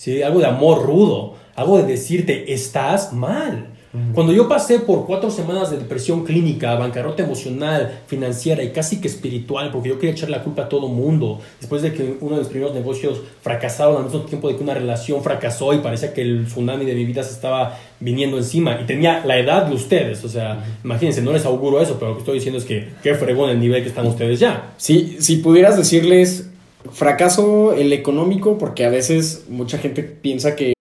[0.00, 0.22] ¿sí?
[0.22, 3.66] algo de amor rudo, algo de decirte, estás mal.
[4.14, 9.08] Cuando yo pasé por cuatro semanas de depresión clínica, bancarrota emocional, financiera y casi que
[9.08, 12.42] espiritual, porque yo quería echar la culpa a todo mundo, después de que uno de
[12.42, 16.22] mis primeros negocios fracasaron al mismo tiempo de que una relación fracasó y parecía que
[16.22, 20.24] el tsunami de mi vida se estaba viniendo encima y tenía la edad de ustedes,
[20.24, 23.16] o sea, imagínense, no les auguro eso, pero lo que estoy diciendo es que qué
[23.16, 24.72] fregón el nivel que están ustedes ya.
[24.76, 26.49] Si, si pudieras decirles
[26.90, 30.74] fracaso el económico, porque a veces mucha gente piensa que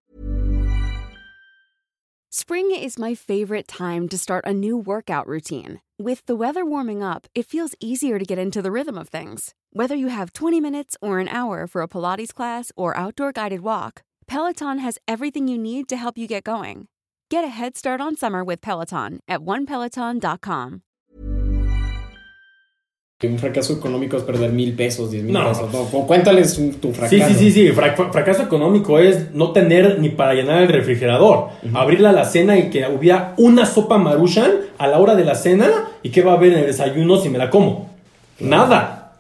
[2.31, 5.81] Spring is my favorite time to start a new workout routine.
[5.99, 9.53] With the weather warming up, it feels easier to get into the rhythm of things.
[9.73, 13.61] Whether you have 20 minutes or an hour for a Pilates class or outdoor guided
[13.61, 16.87] walk, Peloton has everything you need to help you get going.
[17.29, 20.81] Get a head start on summer with Peloton at onepeloton.com.
[23.27, 25.49] un fracaso económico es perder mil pesos, diez mil No.
[25.49, 25.69] pesos.
[25.73, 27.09] No, cu- cuéntales tu fracaso.
[27.09, 27.67] Sí, sí, sí, sí.
[27.73, 31.49] Fra- fra- fracaso económico es no tener ni para llenar el refrigerador.
[31.73, 35.67] Abrir la alacena y que hubiera una sopa maruchan a la hora de la cena
[36.01, 37.89] y qué va a haber en el desayuno si me la como.
[38.39, 39.11] Nada.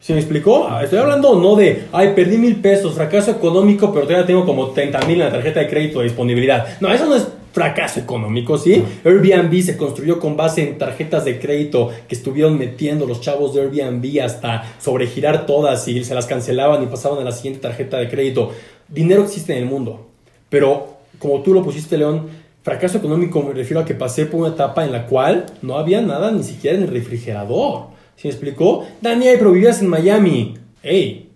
[0.00, 0.68] ¿Se me explicó?
[0.70, 4.68] Ah, Estoy hablando no de, ay, perdí mil pesos, fracaso económico, pero todavía tengo como
[4.68, 6.64] 30 mil en la tarjeta de crédito de disponibilidad.
[6.78, 7.26] No, eso no es
[7.58, 8.84] fracaso económico, ¿sí?
[9.04, 13.62] Airbnb se construyó con base en tarjetas de crédito que estuvieron metiendo los chavos de
[13.62, 18.08] Airbnb hasta sobregirar todas y se las cancelaban y pasaban a la siguiente tarjeta de
[18.08, 18.52] crédito.
[18.86, 20.06] Dinero existe en el mundo,
[20.48, 22.28] pero como tú lo pusiste, León,
[22.62, 26.00] fracaso económico me refiero a que pasé por una etapa en la cual no había
[26.00, 27.88] nada ni siquiera en el refrigerador.
[28.14, 28.86] ¿Se me explicó?
[29.00, 30.54] Daniel, pero vivías en Miami.
[30.82, 31.27] ¡Ey!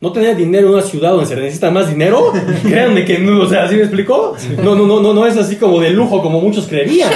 [0.00, 2.32] ¿No tener dinero en una ciudad donde se necesita más dinero?
[2.62, 4.36] Créanme que no, o sea, ¿sí me explicó?
[4.62, 7.10] No, no, no, no, no es así como de lujo como muchos creerían,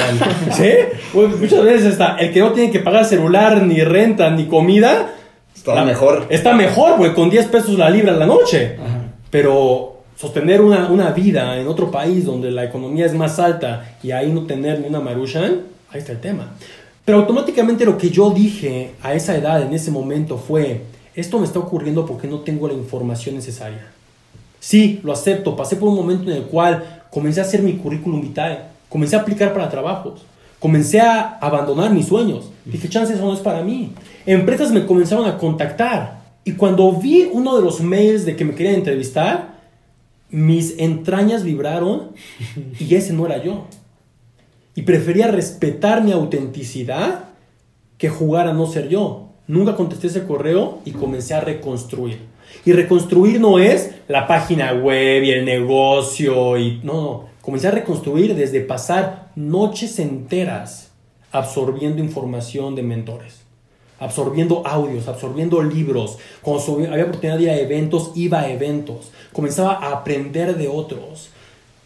[0.53, 0.71] ¿sí?
[1.13, 5.15] Pues muchas veces está el que no tiene que pagar celular, ni renta, ni comida.
[5.55, 6.27] Está la- mejor.
[6.31, 8.77] Está mejor, güey, con 10 pesos la libra en la noche.
[9.31, 14.13] Pero sostener una, una vida en otro país donde la economía es más alta y
[14.13, 15.61] ahí no tener ni una maruchan,
[15.91, 16.55] ahí está el tema.
[17.05, 20.81] Pero automáticamente lo que yo dije a esa edad, en ese momento, fue,
[21.21, 23.87] esto me está ocurriendo porque no tengo la información necesaria.
[24.61, 28.21] Sí, lo acepto, pasé por un momento en el cual comencé a hacer mi currículum
[28.21, 28.59] vitae,
[28.89, 30.23] comencé a aplicar para trabajos,
[30.59, 32.51] comencé a abandonar mis sueños.
[32.65, 33.93] Dije, chance, eso no es para mí.
[34.27, 38.55] Empresas me comenzaron a contactar y cuando vi uno de los mails de que me
[38.55, 39.59] querían entrevistar,
[40.31, 42.13] mis entrañas vibraron
[42.79, 43.67] y ese no era yo.
[44.75, 47.25] Y prefería respetar mi autenticidad
[47.97, 49.28] que jugar a no ser yo.
[49.49, 52.21] Nunca contesté ese correo y comencé a reconstruir.
[52.65, 57.29] Y reconstruir no es la página web y el negocio y no, no.
[57.41, 60.89] Comencé a reconstruir desde pasar noches enteras
[61.33, 63.41] absorbiendo información de mentores,
[63.99, 66.19] absorbiendo audios, absorbiendo libros.
[66.43, 69.13] Cuando había oportunidad de ir a eventos, iba a eventos.
[69.33, 71.31] Comenzaba a aprender de otros.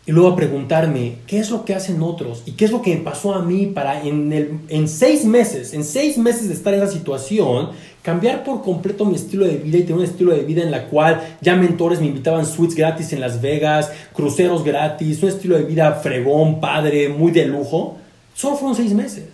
[0.04, 2.42] Y luego a preguntarme, ¿qué es lo que hacen otros?
[2.44, 5.74] ¿Y qué es lo que me pasó a mí para en, el, en seis meses,
[5.74, 7.70] en seis meses de estar en esa situación,
[8.02, 10.88] cambiar por completo mi estilo de vida y tener un estilo de vida en la
[10.88, 15.64] cual ya mentores me invitaban suites gratis en Las Vegas, cruceros gratis, un estilo de
[15.64, 17.96] vida fregón, padre, muy de lujo?
[18.34, 19.26] Solo fueron seis meses.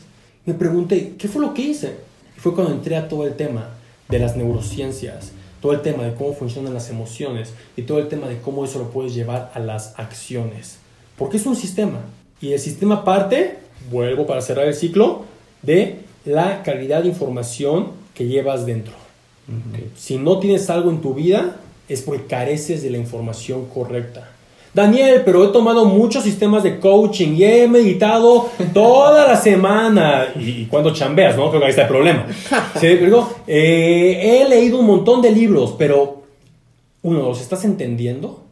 [0.45, 1.95] Me pregunté, ¿qué fue lo que hice?
[2.37, 3.71] Y fue cuando entré a todo el tema
[4.09, 8.29] de las neurociencias, todo el tema de cómo funcionan las emociones y todo el tema
[8.29, 10.79] de cómo eso lo puedes llevar a las acciones.
[11.17, 12.01] Porque es un sistema.
[12.41, 13.59] Y el sistema parte,
[13.91, 15.25] vuelvo para cerrar el ciclo,
[15.63, 18.95] de la calidad de información que llevas dentro.
[19.97, 21.57] Si no tienes algo en tu vida,
[21.89, 24.31] es porque careces de la información correcta.
[24.79, 30.27] Daniel, pero he tomado muchos sistemas de coaching y he meditado toda la semana.
[30.39, 31.49] Y, y cuando chambeas, ¿no?
[31.49, 32.27] Creo que ahí está el problema.
[32.75, 32.97] ¿Sí?
[33.01, 36.23] Pero, eh, he leído un montón de libros, pero
[37.03, 38.45] uno, ¿los estás entendiendo?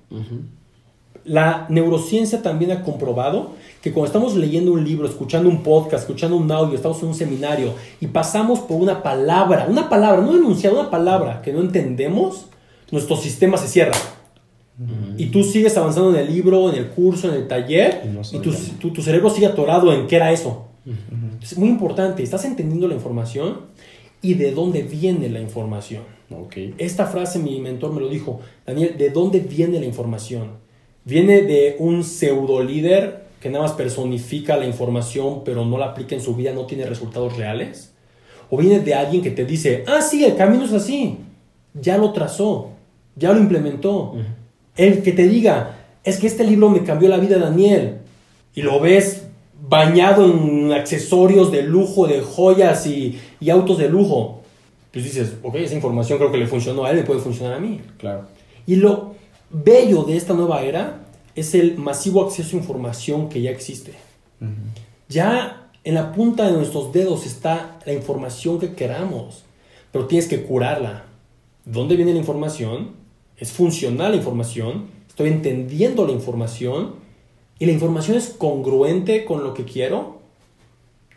[1.24, 3.50] La neurociencia también ha comprobado
[3.80, 7.14] que cuando estamos leyendo un libro, escuchando un podcast, escuchando un audio, estamos en un
[7.14, 12.46] seminario y pasamos por una palabra, una palabra, no enunciado, una palabra que no entendemos,
[12.90, 13.94] nuestro sistema se cierra.
[15.16, 18.20] Y tú sigues avanzando en el libro, en el curso, en el taller, Y no
[18.20, 20.66] y, tu, tu- tu cerebro sigue atorado en qué era eso.
[21.42, 23.62] Es muy importante, estás entendiendo la información
[24.22, 26.02] y de dónde viene la información.
[26.30, 26.56] Ok.
[26.78, 30.50] Esta frase mi mentor me lo dijo, Daniel, ¿de dónde viene la información?
[31.04, 36.14] ¿Viene de un pseudo líder que nada más personifica la información pero no la aplica
[36.14, 37.92] en su vida, no tiene resultados reales?
[38.50, 41.16] ¿O viene de alguien que te dice, ah, sí, el camino es así,
[41.74, 42.70] ya lo trazó,
[43.16, 44.14] ya lo implementó?
[44.76, 47.98] El que te diga, es que este libro me cambió la vida, Daniel,
[48.54, 49.26] y lo ves
[49.68, 54.42] bañado en accesorios de lujo, de joyas y, y autos de lujo,
[54.92, 57.60] pues dices, ok, esa información creo que le funcionó a él, me puede funcionar a
[57.60, 57.80] mí.
[57.98, 58.26] Claro.
[58.66, 59.14] Y lo
[59.50, 61.02] bello de esta nueva era
[61.34, 63.92] es el masivo acceso a información que ya existe.
[65.08, 69.44] Ya en la punta de nuestros dedos está la información que queramos,
[69.92, 71.04] pero tienes que curarla.
[71.64, 72.92] ¿Dónde viene la información?
[73.38, 74.86] ¿Es funcional la información?
[75.08, 76.94] ¿Estoy entendiendo la información?
[77.58, 80.18] ¿Y la información es congruente con lo que quiero?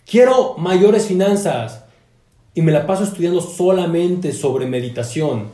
[0.05, 1.85] Quiero mayores finanzas
[2.53, 5.45] y me la paso estudiando solamente sobre meditación.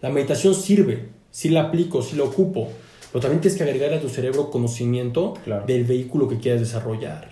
[0.00, 2.68] La meditación sirve, si la aplico, si la ocupo,
[3.10, 5.64] pero también tienes que agregar a tu cerebro conocimiento Claro.
[5.66, 7.31] del vehículo que quieras desarrollar.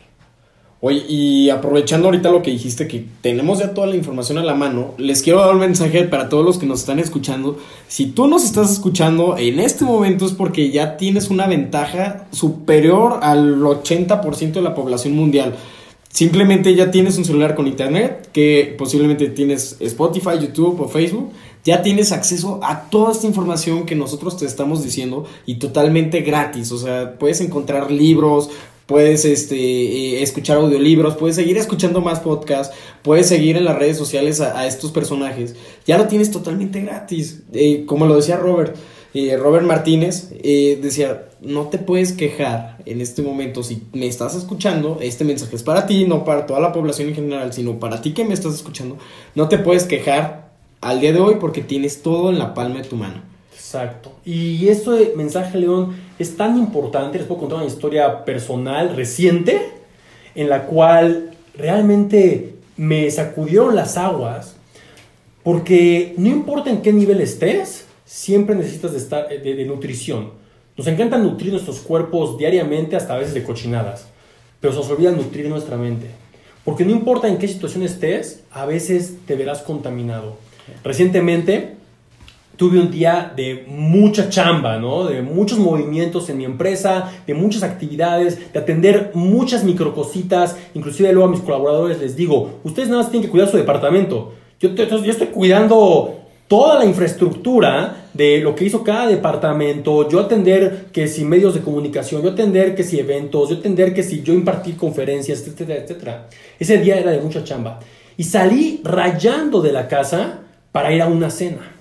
[0.82, 4.54] Oye, y aprovechando ahorita lo que dijiste, que tenemos ya toda la información a la
[4.54, 7.58] mano, les quiero dar un mensaje para todos los que nos están escuchando.
[7.86, 13.18] Si tú nos estás escuchando en este momento es porque ya tienes una ventaja superior
[13.20, 15.54] al 80% de la población mundial.
[16.08, 21.30] Simplemente ya tienes un celular con internet, que posiblemente tienes Spotify, YouTube o Facebook.
[21.62, 26.72] Ya tienes acceso a toda esta información que nosotros te estamos diciendo y totalmente gratis.
[26.72, 28.48] O sea, puedes encontrar libros,
[28.90, 33.96] puedes este, eh, escuchar audiolibros, puedes seguir escuchando más podcasts, puedes seguir en las redes
[33.96, 35.54] sociales a, estos personajes.
[35.86, 37.44] Ya lo tienes totalmente gratis.
[37.52, 38.74] Eh, como lo decía Robert,
[39.14, 44.98] eh, Robert Martínez, decía, no te puedes quejar en este momento si me estás escuchando,
[45.00, 48.12] este mensaje es para ti, no para toda la población en general, sino para ti
[48.12, 48.98] que me estás escuchando,
[49.36, 52.88] no te puedes quejar al día de hoy porque tienes todo en la palma de
[52.88, 53.29] tu mano.
[53.72, 54.10] Exacto.
[54.24, 57.18] Y este mensaje, León, es tan importante.
[57.18, 59.60] Les puedo contar una historia personal reciente
[60.34, 64.56] en la cual realmente me sacudieron las aguas.
[65.44, 70.32] Porque no importa en qué nivel estés, siempre necesitas de, estar, de, de nutrición.
[70.76, 74.08] Nos encanta nutrir nuestros cuerpos diariamente, hasta a veces de cochinadas.
[74.58, 76.08] Pero se nos olvida nutrir nuestra mente.
[76.64, 80.34] Porque no importa en qué situación estés, a veces te verás contaminado.
[80.82, 81.78] Recientemente
[82.60, 85.06] tuve un día de mucha chamba, ¿no?
[85.06, 90.58] De muchos movimientos en mi empresa, de muchas actividades, de atender muchas microcositas.
[90.74, 94.34] Inclusive luego a mis colaboradores les digo, ustedes nada más tienen que cuidar su departamento.
[94.60, 100.88] Yo, yo estoy cuidando toda la infraestructura de lo que hizo cada departamento, yo atender
[100.92, 104.34] que si medios de comunicación, yo atender que si eventos, yo atender que si yo
[104.34, 106.28] impartir conferencias, etcétera, etcétera.
[106.58, 107.80] Ese día era de mucha chamba.
[108.18, 110.40] Y salí rayando de la casa
[110.72, 111.79] para ir a una cena.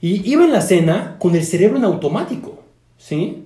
[0.00, 2.62] Y iba en la cena con el cerebro en automático,
[2.96, 3.44] ¿sí?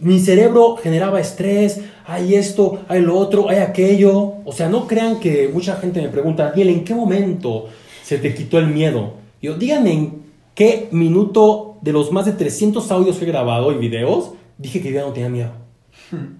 [0.00, 4.34] Mi cerebro generaba estrés, hay esto, hay lo otro, hay aquello.
[4.44, 7.66] O sea, no crean que mucha gente me pregunta, Daniel, ¿en qué momento
[8.02, 9.14] se te quitó el miedo?
[9.42, 10.22] Yo, díganme en
[10.54, 14.90] qué minuto de los más de 300 audios que he grabado y videos dije que
[14.90, 15.50] yo ya no tenía miedo.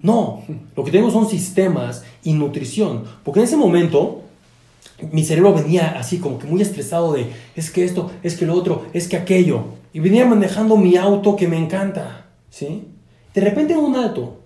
[0.01, 0.43] No,
[0.75, 3.03] lo que tengo son sistemas y nutrición.
[3.23, 4.21] Porque en ese momento
[5.11, 8.53] mi cerebro venía así como que muy estresado de es que esto, es que lo
[8.53, 9.65] otro, es que aquello.
[9.91, 12.87] Y venía manejando mi auto que me encanta, ¿sí?
[13.33, 14.39] De repente en un alto,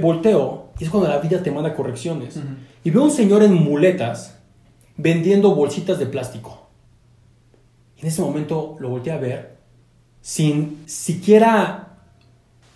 [0.00, 2.38] volteo y es cuando la vida te manda correcciones.
[2.82, 4.38] Y veo un señor en muletas
[4.96, 6.68] vendiendo bolsitas de plástico.
[7.96, 9.54] Y en ese momento lo volteé a ver
[10.20, 11.98] sin siquiera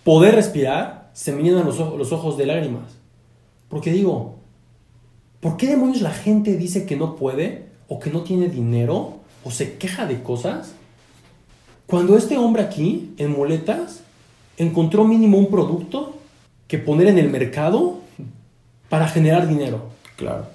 [0.03, 2.97] poder respirar, se me llenan los, los ojos de lágrimas.
[3.69, 4.38] Porque digo,
[5.39, 9.51] ¿Por qué demonios la gente dice que no puede o que no tiene dinero o
[9.51, 10.73] se queja de cosas?
[11.85, 14.01] Cuando este hombre aquí, en muletas,
[14.57, 16.15] encontró mínimo un producto
[16.67, 17.99] que poner en el mercado
[18.89, 19.89] para generar dinero.
[20.17, 20.45] Claro.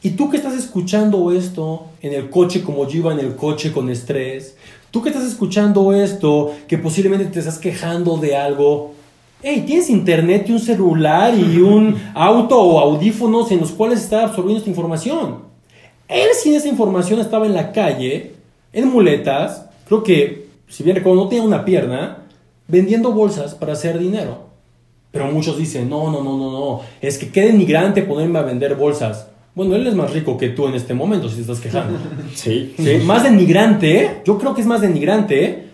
[0.00, 3.72] Y tú que estás escuchando esto en el coche como yo iba en el coche
[3.72, 4.56] con estrés,
[4.92, 8.94] tú que estás escuchando esto que posiblemente te estás quejando de algo,
[9.42, 14.24] hey, tienes internet y un celular y un auto o audífonos en los cuales está
[14.24, 15.48] absorbiendo esta información.
[16.08, 18.32] Él sin esa información estaba en la calle,
[18.72, 22.24] en muletas, creo que, si bien recuerdo, no tenía una pierna,
[22.66, 24.48] vendiendo bolsas para hacer dinero.
[25.10, 28.74] Pero muchos dicen, no, no, no, no, no, es que qué denigrante ponerme a vender
[28.74, 29.28] bolsas.
[29.54, 31.98] Bueno, él es más rico que tú en este momento, si te estás quejando.
[32.34, 32.74] Sí.
[32.76, 35.68] Sí, Más denigrante, yo creo que es más denigrante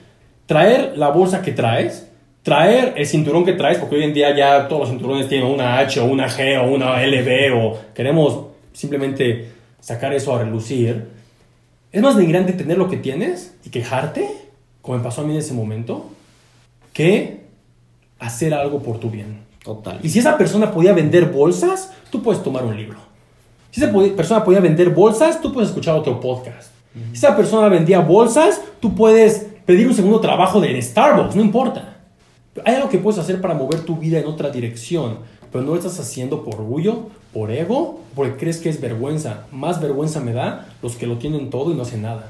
[0.47, 2.09] traer la bolsa que traes,
[2.45, 5.78] traer el cinturón que traes, porque hoy en día ya todos los cinturones tienen una
[5.78, 9.49] H o una G o una LB o queremos simplemente
[9.80, 11.09] sacar eso a relucir.
[11.90, 14.28] Es más denigrante tener lo que tienes y quejarte,
[14.82, 16.11] como me pasó a mí en ese momento,
[16.92, 17.40] que
[18.18, 19.42] hacer algo por tu bien.
[19.64, 19.99] Total.
[20.03, 22.99] Y si esa persona podía vender bolsas, tú puedes tomar un libro.
[23.70, 26.70] Si esa persona podía vender bolsas, tú puedes escuchar otro podcast.
[27.12, 31.93] Si esa persona vendía bolsas, tú puedes pedir un segundo trabajo de Starbucks, no importa.
[32.64, 35.18] Hay algo que puedes hacer para mover tu vida en otra dirección,
[35.50, 39.46] pero no lo estás haciendo por orgullo, por ego, porque crees que es vergüenza.
[39.50, 42.28] Más vergüenza me da los que lo tienen todo y no hacen nada.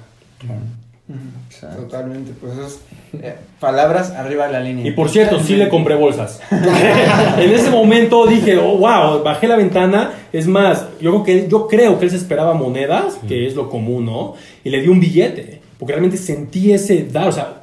[1.77, 2.81] Totalmente, pues es,
[3.23, 4.87] eh, palabras arriba de la línea.
[4.87, 6.41] Y por cierto, sí le compré bolsas.
[6.51, 10.13] en ese momento dije, oh, wow, bajé la ventana.
[10.33, 13.69] Es más, yo creo, que, yo creo que él se esperaba monedas, que es lo
[13.69, 14.35] común, ¿no?
[14.65, 17.61] Y le di un billete, porque realmente sentí ese dar, o sea,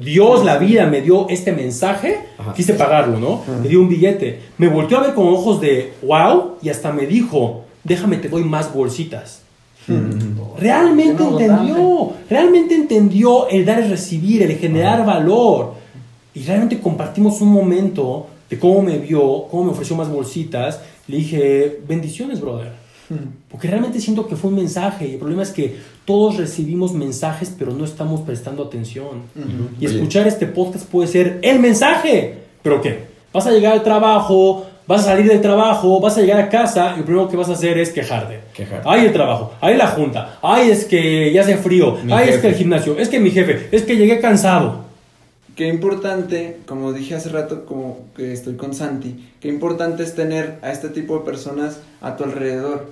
[0.00, 2.52] Dios, la vida, me dio este mensaje, Ajá.
[2.52, 3.42] quise pagarlo, ¿no?
[3.62, 4.40] Le di un billete.
[4.58, 8.44] Me volteó a ver con ojos de wow y hasta me dijo, déjame, te doy
[8.44, 9.42] más bolsitas.
[10.58, 15.74] Realmente entendió, realmente entendió el dar y recibir, el generar valor.
[16.34, 20.80] Y realmente compartimos un momento de cómo me vio, cómo me ofreció más bolsitas.
[21.06, 22.72] Le dije, bendiciones, brother.
[23.50, 25.08] Porque realmente siento que fue un mensaje.
[25.08, 29.22] Y el problema es que todos recibimos mensajes, pero no estamos prestando atención.
[29.80, 29.96] Y Oye.
[29.96, 32.34] escuchar este podcast puede ser el mensaje.
[32.62, 33.08] ¿Pero qué?
[33.32, 36.94] Vas a llegar al trabajo, vas a salir del trabajo, vas a llegar a casa
[36.96, 38.40] y lo primero que vas a hacer es quejarte.
[38.54, 38.88] Quejarte.
[38.88, 42.38] Ay, el trabajo, ay, la junta, ay, es que ya hace frío, Mi ay, es
[42.38, 44.88] que el gimnasio, es que mi jefe, es que llegué cansado.
[45.54, 50.58] Qué importante, como dije hace rato, como que estoy con Santi, qué importante es tener
[50.62, 52.90] a este tipo de personas a tu alrededor.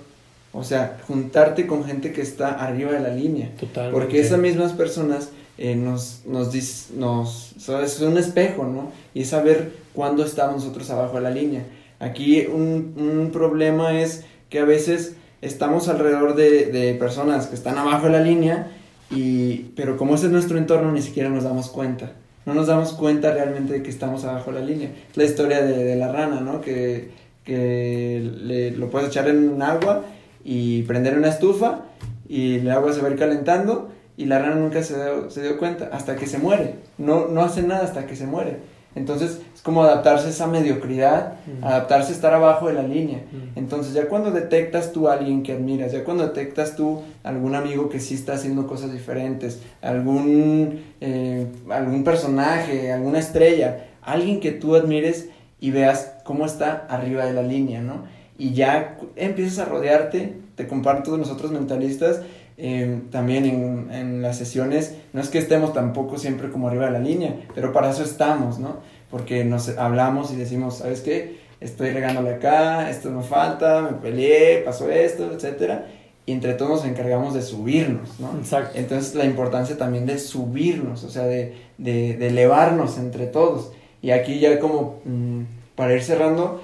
[0.56, 3.50] O sea, juntarte con gente que está arriba de la línea.
[3.60, 3.98] Totalmente.
[3.98, 8.90] Porque esas mismas personas eh, nos, nos, dis- nos, es un espejo, ¿no?
[9.14, 11.64] Y es saber cuándo estamos nosotros abajo de la línea.
[11.98, 17.78] Aquí un, un problema es que a veces estamos alrededor de, de personas que están
[17.78, 18.72] abajo de la línea,
[19.10, 22.12] y, pero como ese es nuestro entorno, ni siquiera nos damos cuenta.
[22.44, 24.90] No nos damos cuenta realmente de que estamos abajo de la línea.
[25.10, 26.60] Es la historia de, de la rana, ¿no?
[26.60, 27.10] Que,
[27.44, 30.04] que le- lo puedes echar en agua
[30.48, 31.80] y prender una estufa
[32.28, 35.42] y el agua se va a ir calentando y la rana nunca se dio, se
[35.42, 36.76] dio cuenta hasta que se muere.
[36.98, 38.58] No, no hace nada hasta que se muere.
[38.94, 43.22] Entonces es como adaptarse a esa mediocridad, adaptarse a estar abajo de la línea.
[43.56, 47.90] Entonces ya cuando detectas tú a alguien que admiras, ya cuando detectas tú algún amigo
[47.90, 54.76] que sí está haciendo cosas diferentes, algún, eh, algún personaje, alguna estrella, alguien que tú
[54.76, 55.28] admires
[55.60, 58.04] y veas cómo está arriba de la línea, ¿no?
[58.38, 62.22] Y ya empiezas a rodearte, te comparto de nosotros mentalistas,
[62.58, 66.92] eh, también en, en las sesiones, no es que estemos tampoco siempre como arriba de
[66.92, 68.78] la línea, pero para eso estamos, ¿no?
[69.10, 71.38] Porque nos hablamos y decimos, ¿sabes qué?
[71.60, 75.86] Estoy regándole acá, esto me falta, me peleé, pasó esto, etcétera.
[76.26, 78.36] Y entre todos nos encargamos de subirnos, ¿no?
[78.38, 78.78] Exacto.
[78.78, 83.72] Entonces la importancia también de subirnos, o sea, de, de, de elevarnos entre todos.
[84.02, 85.42] Y aquí ya como mm,
[85.76, 86.62] para ir cerrando,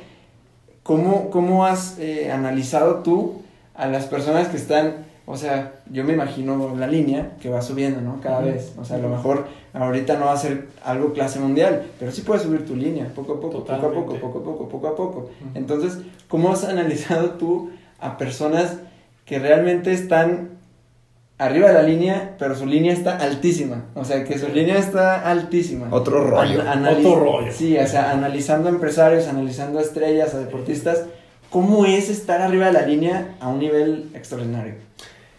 [0.83, 3.43] ¿cómo, cómo has eh, analizado tú
[3.74, 8.01] a las personas que están, o sea, yo me imagino la línea que va subiendo,
[8.01, 8.20] ¿no?
[8.20, 8.74] Cada vez.
[8.78, 12.22] O sea, a lo mejor ahorita no va a ser algo clase mundial, pero sí
[12.22, 14.97] puedes subir tu línea, poco a poco, poco a poco, poco a poco, poco a
[14.97, 15.30] poco.
[15.55, 17.70] Entonces, ¿cómo has analizado tú
[18.01, 18.78] a personas
[19.24, 20.51] que realmente están
[21.45, 23.84] arriba de la línea, pero su línea está altísima.
[23.95, 25.88] O sea, que su línea está altísima.
[25.90, 26.61] Otro rollo.
[26.61, 27.53] Otro rollo.
[27.53, 31.05] Sí, o sea, analizando a empresarios, analizando a estrellas, a deportistas,
[31.51, 34.74] ¿cómo es estar arriba de la línea a un nivel extraordinario?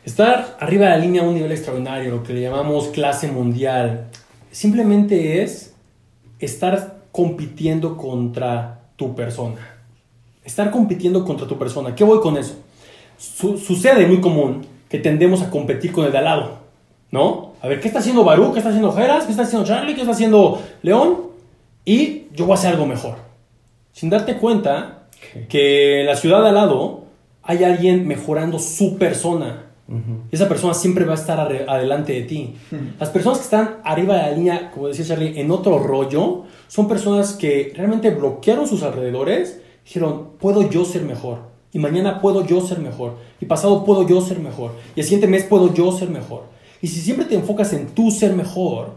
[0.06, 4.08] Estar arriba de la línea a un nivel extraordinario, lo que le llamamos clase mundial,
[4.52, 5.74] simplemente es
[6.40, 9.56] estar compitiendo contra tu persona.
[10.44, 11.96] Estar compitiendo contra tu persona.
[11.96, 12.56] ¿Qué voy con eso?
[13.18, 16.60] Su- sucede muy común que tendemos a competir con el de al lado,
[17.10, 17.54] ¿no?
[17.64, 18.54] A ver, ¿qué está haciendo Barú?
[18.54, 19.26] ¿Qué está haciendo Geras?
[19.26, 19.96] ¿Qué está haciendo Charlie?
[19.96, 21.18] ¿Qué está haciendo León?
[21.84, 23.16] Y yo voy a hacer algo mejor.
[23.92, 25.06] Sin darte cuenta
[25.50, 27.06] que en la ciudad de al lado
[27.42, 29.64] hay alguien mejorando su persona.
[30.30, 32.56] Esa persona siempre va a estar adelante de ti.
[33.00, 36.88] Las personas que están arriba de la línea, como decía Charlie, en otro rollo, son
[36.88, 39.60] personas que realmente bloquearon sus alrededores.
[39.86, 41.52] Dijeron, puedo yo ser mejor.
[41.74, 43.18] Y mañana puedo yo ser mejor.
[43.42, 44.72] Y pasado puedo yo ser mejor.
[44.96, 46.44] Y el siguiente mes puedo yo ser mejor.
[46.82, 48.94] Y si siempre te enfocas en tú ser mejor,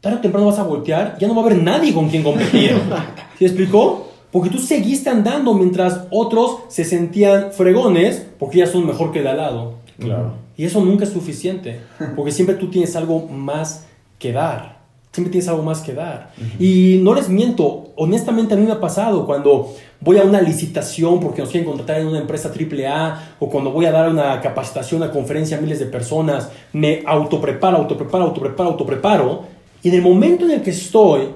[0.00, 2.72] tarde o temprano vas a voltear, ya no va a haber nadie con quien competir.
[3.38, 4.08] ¿Sí explicó?
[4.32, 9.24] Porque tú seguiste andando mientras otros se sentían fregones porque ya son mejor que el
[9.24, 9.74] de al lado.
[9.98, 10.32] Claro.
[10.56, 11.80] Y eso nunca es suficiente,
[12.14, 13.86] porque siempre tú tienes algo más
[14.18, 14.80] que dar.
[15.16, 16.28] Siempre tienes algo más que dar.
[16.58, 21.20] Y no les miento, honestamente a mí me ha pasado cuando voy a una licitación
[21.20, 25.00] porque nos quieren contratar en una empresa AAA o cuando voy a dar una capacitación,
[25.00, 29.44] una conferencia a miles de personas, me autopreparo, autopreparo, autopreparo, autopreparo.
[29.82, 31.28] Y en el momento en el que estoy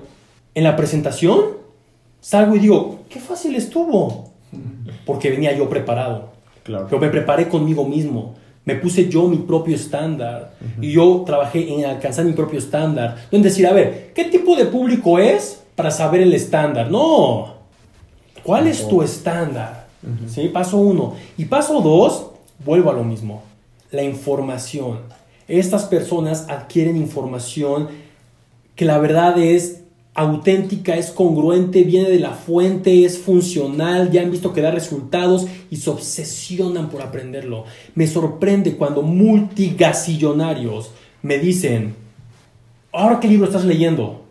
[0.54, 1.40] en la presentación,
[2.20, 4.28] salgo y digo, qué fácil estuvo.
[5.06, 6.32] Porque venía yo preparado.
[6.64, 6.84] Claro.
[6.90, 8.34] Pero me preparé conmigo mismo.
[8.64, 10.54] Me puse yo mi propio estándar.
[10.80, 13.16] Y yo trabajé en alcanzar mi propio estándar.
[13.30, 16.90] No en decir, a ver, ¿qué tipo de público es para saber el estándar?
[16.90, 17.54] No.
[18.42, 19.86] ¿Cuál es tu estándar?
[20.26, 20.48] ¿Sí?
[20.48, 21.14] Paso uno.
[21.36, 22.26] Y paso dos,
[22.64, 23.42] vuelvo a lo mismo.
[23.90, 25.00] La información.
[25.48, 27.88] Estas personas adquieren información
[28.76, 29.82] que la verdad es
[30.14, 35.46] auténtica, es congruente, viene de la fuente, es funcional, ya han visto que da resultados
[35.70, 37.64] y se obsesionan por aprenderlo.
[37.94, 40.90] Me sorprende cuando multigasillonarios
[41.22, 41.94] me dicen,
[42.92, 44.24] ¿ahora qué libro estás leyendo?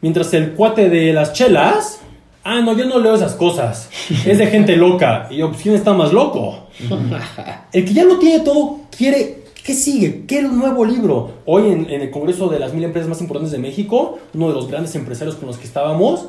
[0.00, 2.00] Mientras el cuate de las chelas,
[2.42, 3.90] ah, no, yo no leo esas cosas,
[4.26, 5.28] es de gente loca.
[5.30, 6.68] Y yo, pues, ¿quién está más loco?
[7.72, 10.26] El que ya lo tiene todo quiere ¿Qué sigue?
[10.26, 11.36] ¿Qué nuevo libro?
[11.46, 14.52] Hoy en, en, el Congreso de las Mil Empresas Más Importantes de México, uno de
[14.52, 16.26] los grandes empresarios con los que estábamos,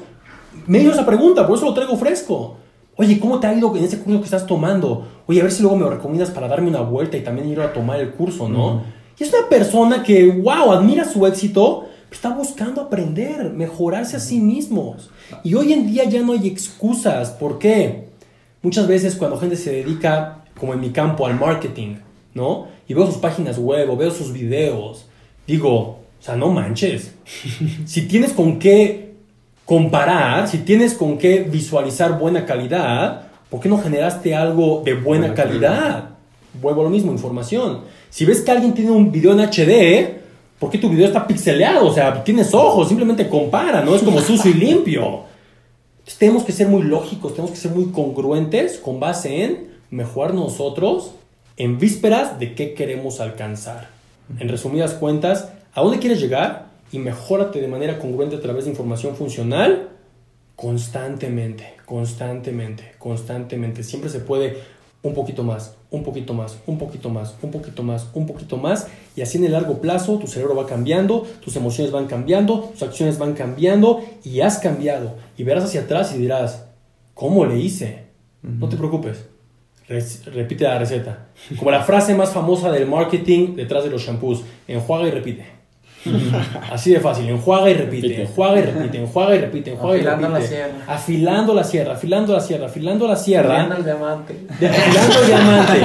[0.68, 2.56] me hizo esa pregunta, por eso lo traigo fresco.
[2.96, 5.06] Oye, ¿cómo te ha ido en ese curso que estás tomando?
[5.28, 7.60] Oye, a ver si luego me lo recomiendas para darme una vuelta y también ir
[7.60, 8.84] a tomar el curso, ¿no?
[9.20, 14.22] Y es una persona que, wow, admira su éxito, pero está buscando aprender, mejorarse a
[14.22, 15.10] sí mismos.
[15.44, 17.32] Y hoy en día ya no hay excusas.
[17.32, 18.08] ¿Por qué?
[18.62, 21.98] Muchas veces cuando gente se dedica, como en mi campo, al marketing,
[22.34, 22.75] ¿no?
[22.88, 25.06] Y veo sus páginas web o veo sus videos,
[25.48, 27.14] digo, o sea, no manches.
[27.86, 29.14] si tienes con qué
[29.66, 35.34] comparar, si tienes con qué visualizar buena calidad, ¿por qué no generaste algo de buena,
[35.34, 36.10] calidad?
[36.62, 37.82] Vuelvo a lo mismo, información.
[38.10, 40.22] Si ves que alguien tiene un video en HD,
[40.60, 41.88] ¿por qué tu video está pixeleado?
[41.88, 45.24] O sea, tienes ojos, simplemente compara, no es como sucio y limpio.
[45.98, 50.34] Entonces, tenemos que ser muy lógicos, tenemos que ser muy congruentes con base en mejorar
[50.34, 51.12] nosotros
[51.58, 53.88] en vísperas de qué queremos alcanzar.
[54.40, 56.68] En resumidas cuentas, ¿a dónde quieres llegar?
[56.92, 59.90] Y mejórate de manera congruente a través de información funcional
[60.56, 63.84] constantemente, constantemente, constantemente.
[63.84, 64.58] Siempre se puede
[65.02, 68.88] un poquito más, un poquito más, un poquito más, un poquito más, un poquito más.
[69.16, 72.84] Y así en el largo plazo tu cerebro va cambiando, tus emociones van cambiando, tus
[72.84, 75.16] acciones van cambiando y has cambiado.
[75.38, 76.66] Y verás hacia atrás y dirás,
[77.14, 78.06] ¿cómo le hice?
[78.42, 79.35] No te preocupes
[79.88, 81.28] repite la receta.
[81.58, 85.46] Como la frase más famosa del marketing detrás de los shampoos, enjuaga y repite.
[86.72, 90.16] Así de fácil, enjuaga y repite, enjuaga y repite, enjuaga y repite, enjuaga y repite.
[90.16, 90.74] Afilando la sierra.
[90.88, 93.54] Afilando la sierra, afilando la sierra, afilando la sierra.
[93.62, 94.34] Afilando el diamante.
[94.60, 95.80] De- afilando el diamante.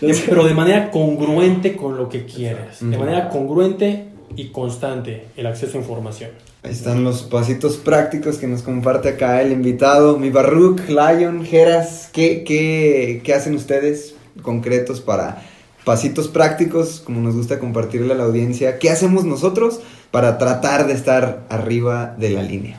[0.06, 2.78] De- pero de manera congruente con lo que quieres.
[2.88, 4.06] De manera congruente
[4.36, 6.30] y constante el acceso a información.
[6.64, 12.08] Ahí están los pasitos prácticos que nos comparte acá el invitado, mi Barruk, Lion, Geras.
[12.12, 15.42] ¿Qué, qué, qué hacen ustedes concretos para
[15.84, 18.78] pasitos prácticos, como nos gusta compartirle a la audiencia?
[18.78, 19.80] ¿Qué hacemos nosotros
[20.12, 22.78] para tratar de estar arriba de la línea?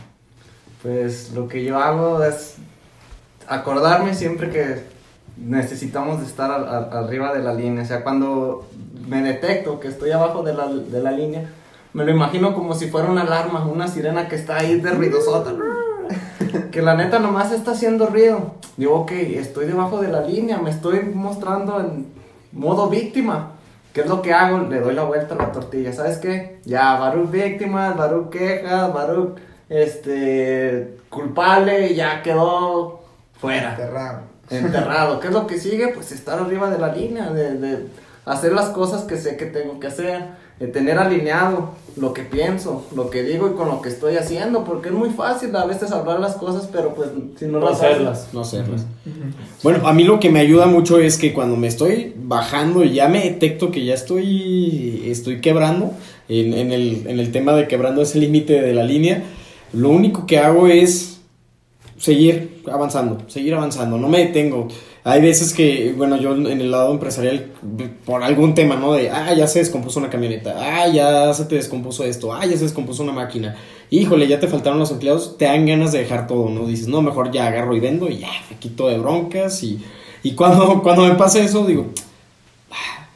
[0.81, 2.55] Pues lo que yo hago es
[3.49, 4.83] acordarme siempre que
[5.35, 7.83] necesitamos estar arriba de la línea.
[7.83, 8.65] O sea, cuando
[9.09, 11.49] me detecto que estoy abajo de la, de la línea,
[11.93, 15.53] me lo imagino como si fuera una alarma, una sirena que está ahí de ruidosota.
[16.71, 18.55] Que la neta nomás está haciendo ruido.
[18.77, 22.07] Digo, ok, estoy debajo de la línea, me estoy mostrando en
[22.51, 23.51] modo víctima.
[23.93, 24.57] ¿Qué es lo que hago?
[24.67, 25.93] Le doy la vuelta a la tortilla.
[25.93, 26.59] ¿Sabes qué?
[26.65, 29.37] Ya, Baruch víctimas, Baruch quejas, Baruch
[29.69, 33.01] este, culpable, ya quedó
[33.39, 33.71] fuera.
[33.71, 34.21] Enterrado.
[34.49, 35.19] Enterrado.
[35.19, 35.89] ¿Qué es lo que sigue?
[35.89, 37.87] Pues estar arriba de la línea, de, de
[38.25, 40.23] hacer las cosas que sé que tengo que hacer,
[40.59, 44.63] de tener alineado lo que pienso, lo que digo y con lo que estoy haciendo,
[44.63, 47.79] porque es muy fácil a veces hablar las cosas, pero pues si no No las
[47.81, 48.29] hacerlas.
[48.33, 48.85] no hacerlas.
[49.61, 52.93] Bueno, a mí lo que me ayuda mucho es que cuando me estoy bajando y
[52.93, 55.91] ya me detecto que ya estoy, estoy quebrando,
[56.29, 59.23] en, en el, en el tema de quebrando ese límite de la línea,
[59.73, 61.21] lo único que hago es
[61.97, 64.67] seguir avanzando, seguir avanzando, no me detengo.
[65.05, 67.51] Hay veces que, bueno, yo en el lado empresarial,
[68.05, 68.93] por algún tema, ¿no?
[68.93, 72.55] De, ah, ya se descompuso una camioneta, ah, ya se te descompuso esto, ah, ya
[72.55, 73.57] se descompuso una máquina,
[73.89, 76.65] híjole, ya te faltaron los empleados, te dan ganas de dejar todo, ¿no?
[76.65, 79.83] Dices, no, mejor ya agarro y vendo y ya, me quito de broncas y,
[80.23, 81.87] y cuando, cuando me pasa eso, digo,
[82.71, 83.07] ah,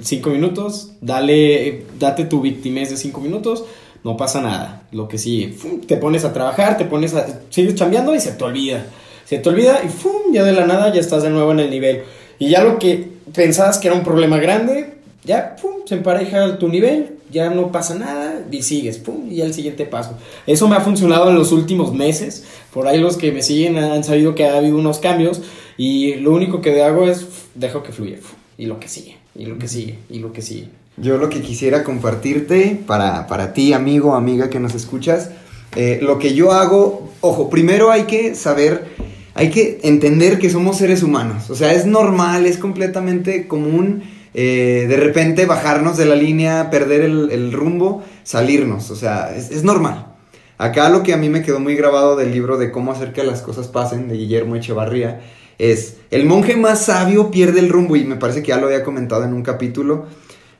[0.00, 3.64] cinco minutos, dale, date tu victimez de cinco minutos,
[4.04, 4.82] no pasa nada.
[4.92, 5.18] Lo que
[5.56, 5.80] ¡fum!
[5.80, 7.26] te pones a trabajar, te pones a.
[7.50, 8.84] sigues chambeando y se te olvida.
[9.32, 10.30] Se te olvida y ¡fum!
[10.30, 12.02] ya de la nada ya estás de nuevo en el nivel.
[12.38, 14.92] Y ya lo que pensabas que era un problema grande,
[15.24, 15.86] ya ¡fum!
[15.86, 19.28] se empareja tu nivel, ya no pasa nada y sigues, ¡pum!
[19.30, 20.18] y ya el siguiente paso.
[20.46, 22.44] Eso me ha funcionado en los últimos meses.
[22.74, 25.40] Por ahí los que me siguen han sabido que ha habido unos cambios
[25.78, 28.18] y lo único que hago es dejo que fluya
[28.58, 30.68] y lo que sigue, y lo que sigue, y lo que sigue.
[30.98, 35.30] Yo lo que quisiera compartirte para, para ti, amigo, amiga que nos escuchas,
[35.74, 38.88] eh, lo que yo hago, ojo, primero hay que saber,
[39.34, 41.50] hay que entender que somos seres humanos.
[41.50, 44.02] O sea, es normal, es completamente común
[44.34, 48.90] eh, de repente bajarnos de la línea, perder el, rumbo, salirnos.
[48.90, 50.14] O sea, es, es normal.
[50.58, 53.24] Acá lo que a mí me quedó muy grabado del libro de cómo hacer que
[53.24, 55.20] las cosas pasen de Guillermo Echevarría
[55.58, 58.82] es el monje más sabio pierde el rumbo y me parece que ya lo había
[58.82, 60.06] comentado en un capítulo.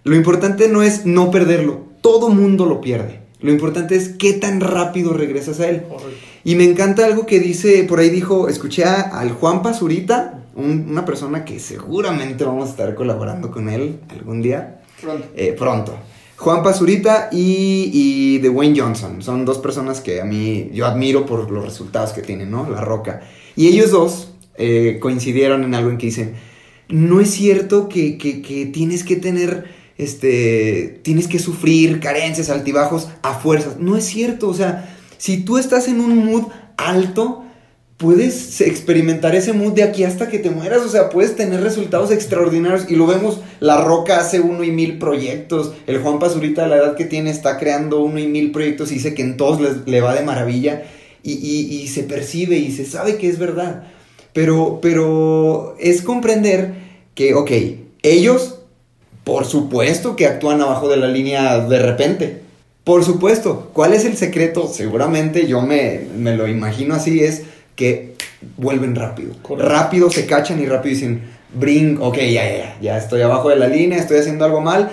[0.04, 3.20] Lo importante no es no perderlo, todo mundo lo pierde.
[3.40, 5.82] Lo importante es qué tan rápido regresas a él.
[6.44, 10.86] Y me encanta algo que dice, por ahí dijo, escuché a- al Juan Pazurita, un-
[10.90, 14.80] una persona que seguramente vamos a estar colaborando con él algún día.
[15.00, 15.26] Pronto.
[15.36, 15.94] Eh, pronto.
[16.36, 19.22] Juan Pazurita y, y Dwayne Johnson.
[19.22, 22.68] Son dos personas que a mí yo admiro por los resultados que tienen, ¿no?
[22.68, 23.20] La Roca.
[23.54, 24.28] Y ellos dos
[24.58, 26.34] eh, coincidieron en algo en que dicen,
[26.88, 29.64] no es cierto que, que- que tienes que tener,
[29.96, 33.78] este, tienes que sufrir carencias, altibajos a fuerzas.
[33.78, 37.44] No es cierto, o sea, si tú estás en un mood alto,
[37.96, 42.10] puedes experimentar ese mood de aquí hasta que te mueras, o sea, puedes tener resultados
[42.10, 42.86] extraordinarios.
[42.90, 46.78] Y lo vemos, La Roca hace uno y mil proyectos, el Juan Pazurita a la
[46.78, 50.00] edad que tiene está creando uno y mil proyectos y dice que en todos le
[50.00, 50.82] va de maravilla.
[51.22, 53.84] Y, y- y se percibe y se sabe que es verdad,
[54.32, 56.74] pero, pero es comprender
[57.14, 57.50] que, ok,
[58.02, 58.56] ellos,
[59.22, 62.40] por supuesto que actúan abajo de la línea de repente,
[62.84, 64.68] por supuesto, ¿cuál es el secreto?
[64.68, 67.42] Seguramente yo me, me lo imagino así, es
[67.76, 68.14] que
[68.56, 69.34] vuelven rápido.
[69.56, 71.22] Rápido se cachan y rápido dicen,
[71.54, 74.92] bring, ok, ya, ya, ya, ya estoy abajo de la línea, estoy haciendo algo mal.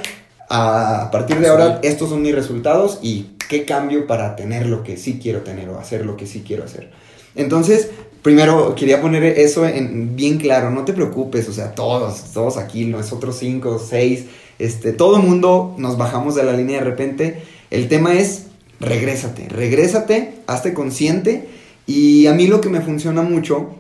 [0.50, 4.98] A partir de ahora, estos son mis resultados y qué cambio para tener lo que
[4.98, 6.92] sí quiero tener o hacer lo que sí quiero hacer.
[7.36, 7.90] Entonces,
[8.22, 12.86] primero quería poner eso en, bien claro, no te preocupes, o sea, todos, todos aquí,
[12.86, 14.26] nosotros cinco, seis,
[14.58, 17.44] este, todo el mundo nos bajamos de la línea de repente.
[17.72, 18.48] El tema es,
[18.80, 21.48] regrésate, regrésate, hazte consciente.
[21.86, 23.76] Y a mí lo que me funciona mucho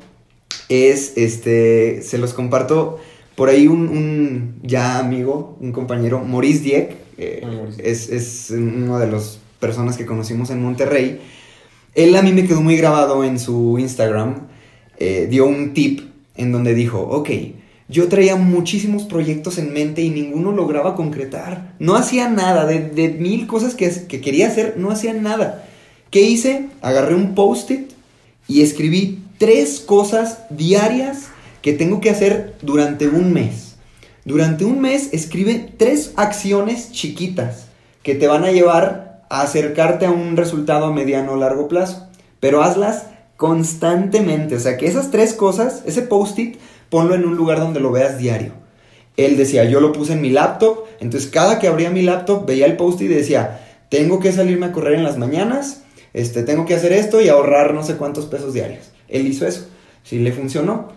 [0.67, 2.99] es, este, se los comparto
[3.35, 7.41] por ahí un, un ya amigo, un compañero, Maurice Dieck, eh,
[7.77, 11.19] es, es uno de las personas que conocimos en Monterrey.
[11.95, 14.47] Él a mí me quedó muy grabado en su Instagram,
[14.97, 16.01] eh, dio un tip
[16.35, 17.29] en donde dijo, ok,
[17.89, 21.73] yo traía muchísimos proyectos en mente y ninguno lograba concretar.
[21.79, 25.65] No hacía nada, de, de mil cosas que, que quería hacer, no hacía nada.
[26.11, 26.69] ¿Qué hice?
[26.81, 27.91] Agarré un post-it
[28.47, 31.29] y escribí tres cosas diarias
[31.63, 33.75] que tengo que hacer durante un mes.
[34.23, 37.65] Durante un mes escribe tres acciones chiquitas
[38.03, 42.07] que te van a llevar a acercarte a un resultado a mediano o largo plazo.
[42.39, 43.05] Pero hazlas
[43.37, 44.55] constantemente.
[44.55, 46.57] O sea, que esas tres cosas, ese post-it,
[46.89, 48.53] ponlo en un lugar donde lo veas diario.
[49.17, 52.65] Él decía, yo lo puse en mi laptop, entonces cada que abría mi laptop veía
[52.65, 53.59] el post-it y decía,
[53.89, 55.83] tengo que salirme a correr en las mañanas,
[56.13, 58.91] este, tengo que hacer esto y ahorrar no sé cuántos pesos diarios.
[59.07, 59.67] Él hizo eso.
[60.03, 60.89] Si le funcionó,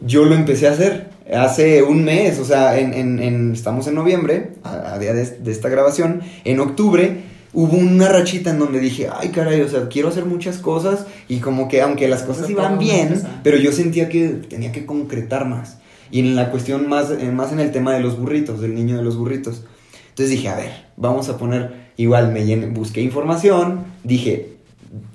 [0.00, 4.52] yo lo empecé a hacer hace un mes, o sea, en, en- estamos en noviembre,
[4.62, 7.18] a, día de esta grabación, en octubre
[7.52, 11.38] hubo una rachita en donde dije, ay caray, o sea, quiero hacer muchas cosas y
[11.38, 15.78] como que aunque las cosas iban bien, pero yo sentía que tenía que concretar más.
[16.12, 18.96] Y en la cuestión más, eh, más en el tema de los burritos, del niño
[18.96, 19.62] de los burritos.
[20.10, 24.56] Entonces dije, a ver, vamos a poner, igual me llené, busqué información, dije,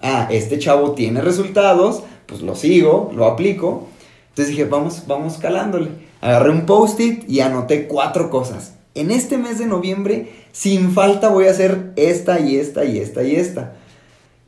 [0.01, 3.89] ah, este chavo tiene resultados, pues lo sigo, lo aplico.
[4.29, 5.89] Entonces dije, vamos, vamos calándole.
[6.21, 8.73] Agarré un post-it y anoté cuatro cosas.
[8.95, 13.23] En este mes de noviembre, sin falta voy a hacer esta y esta y esta
[13.23, 13.75] y esta.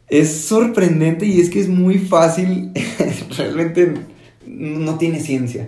[0.08, 2.72] Es sorprendente y es que es muy fácil,
[3.38, 3.94] realmente
[4.46, 5.68] no tiene ciencia.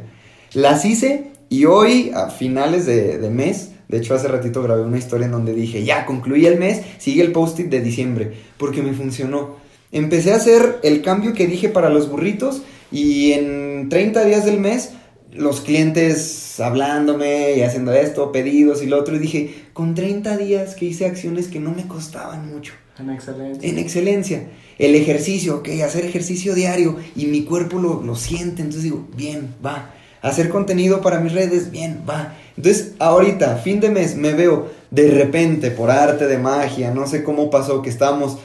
[0.53, 5.25] Las hice y hoy, a finales de, mes, de hecho hace ratito grabé una historia
[5.25, 9.57] en donde dije, ya concluí el mes, sigue el post-it de diciembre, porque me funcionó.
[9.91, 12.61] Empecé a hacer el cambio que dije para los burritos
[12.93, 14.91] y en 30 días del mes
[15.32, 20.75] los clientes hablándome y haciendo esto, pedidos y lo otro, y dije, con 30 días
[20.75, 23.69] que hice acciones que no me costaban mucho En excelencia.
[23.69, 24.47] en excelencia.
[24.77, 29.53] El ejercicio, ok, hacer ejercicio diario y mi cuerpo lo, lo siente, entonces digo, bien,
[29.65, 29.93] va.
[30.21, 32.36] Hacer contenido para mis redes, bien, va.
[32.57, 37.23] Entonces, ahorita, fin de mes, me veo de repente, por arte de magia, no sé
[37.23, 38.38] cómo pasó, que estábamos,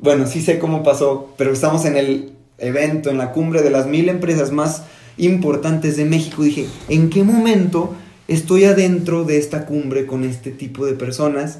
[0.00, 3.86] bueno, sí sé cómo pasó, pero estamos en el evento, en la cumbre de las
[3.86, 4.82] mil empresas más
[5.16, 6.42] importantes de México.
[6.42, 7.94] Dije, ¿en qué momento
[8.28, 11.58] estoy adentro de esta cumbre con este tipo de personas?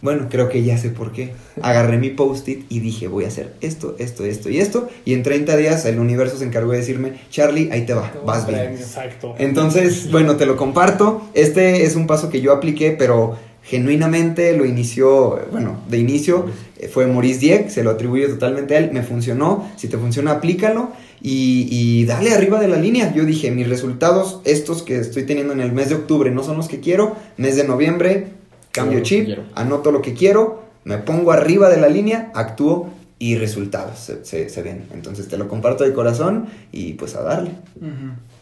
[0.00, 1.32] Bueno, creo que ya sé por qué.
[1.62, 4.88] Agarré mi post-it y dije, voy a hacer esto, esto, esto y esto.
[5.06, 8.46] Y en 30 días el universo se encargó de decirme, Charlie, ahí te va, vas
[8.46, 8.74] bien.
[8.74, 9.34] Exacto.
[9.38, 11.22] Entonces, bueno, te lo comparto.
[11.32, 16.46] Este es un paso que yo apliqué, pero genuinamente lo inició, bueno, de inicio
[16.78, 20.32] eh, fue Maurice Dieck, se lo atribuyo totalmente a él, me funcionó, si te funciona,
[20.32, 20.92] aplícalo
[21.26, 23.14] y, y dale arriba de la línea.
[23.14, 26.58] Yo dije, mis resultados, estos que estoy teniendo en el mes de octubre, no son
[26.58, 28.26] los que quiero, mes de noviembre,
[28.72, 33.36] cambio que chip, anoto lo que quiero, me pongo arriba de la línea, actúo y
[33.36, 34.84] resultados se, se- se ven.
[34.92, 37.52] Entonces te lo comparto de corazón y pues a darle.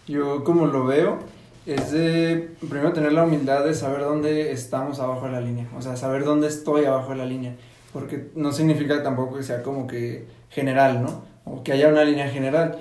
[0.09, 1.19] Yo como lo veo,
[1.67, 5.83] es de primero tener la humildad de saber dónde estamos abajo de la línea, o
[5.83, 7.55] sea, saber dónde estoy abajo de la línea,
[7.93, 11.31] porque no significa tampoco que sea como que general, ¿no?
[11.45, 12.79] O que haya una línea general.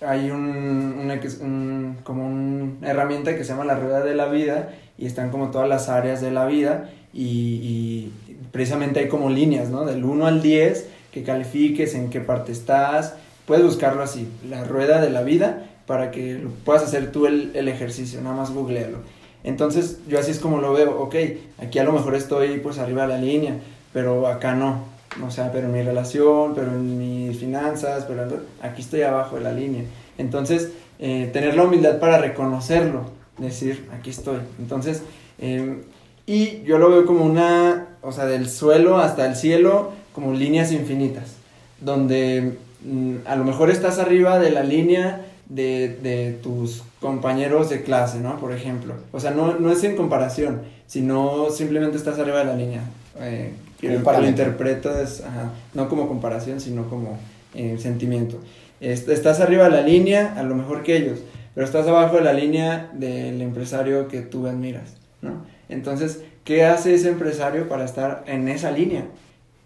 [0.00, 4.70] Hay un, una, un- como una herramienta que se llama la rueda de la vida
[4.96, 8.12] y están como todas las áreas de la vida y, y
[8.52, 9.84] precisamente hay como líneas, ¿no?
[9.84, 15.00] Del 1 al 10, que califiques, en qué parte estás, puedes buscarlo así, la rueda
[15.00, 18.98] de la vida, para que lo puedas hacer tú el, el ejercicio, nada más googlealo.
[19.42, 21.14] Entonces, yo así es como lo veo, ok,
[21.60, 23.54] aquí a lo mejor estoy pues arriba de la línea,
[23.92, 24.84] pero acá no,
[25.26, 29.36] o sea, pero en mi relación, pero en mis finanzas, pero en- aquí estoy abajo
[29.36, 29.82] de la línea.
[30.18, 33.02] Entonces, eh, tener la humildad para reconocerlo,
[33.38, 34.38] decir, aquí estoy.
[34.58, 35.02] Entonces,
[35.38, 35.82] eh,
[36.26, 40.72] y yo lo veo como una, o sea, del suelo hasta el cielo, como líneas
[40.72, 41.36] infinitas,
[41.80, 47.82] donde mm, a lo mejor estás arriba de la línea de, de tus compañeros de
[47.82, 48.38] clase, ¿no?
[48.38, 48.94] Por ejemplo.
[49.12, 52.82] O sea, no, no es en comparación, sino simplemente estás arriba de la línea.
[53.20, 53.52] Eh,
[53.86, 57.18] Un lo interpretas, ajá, no como comparación, sino como
[57.54, 58.40] eh, sentimiento.
[58.80, 61.20] Est- estás arriba de la línea, a lo mejor que ellos,
[61.54, 65.44] pero estás abajo de la línea del empresario que tú admiras, ¿no?
[65.68, 69.04] Entonces, ¿qué hace ese empresario para estar en esa línea?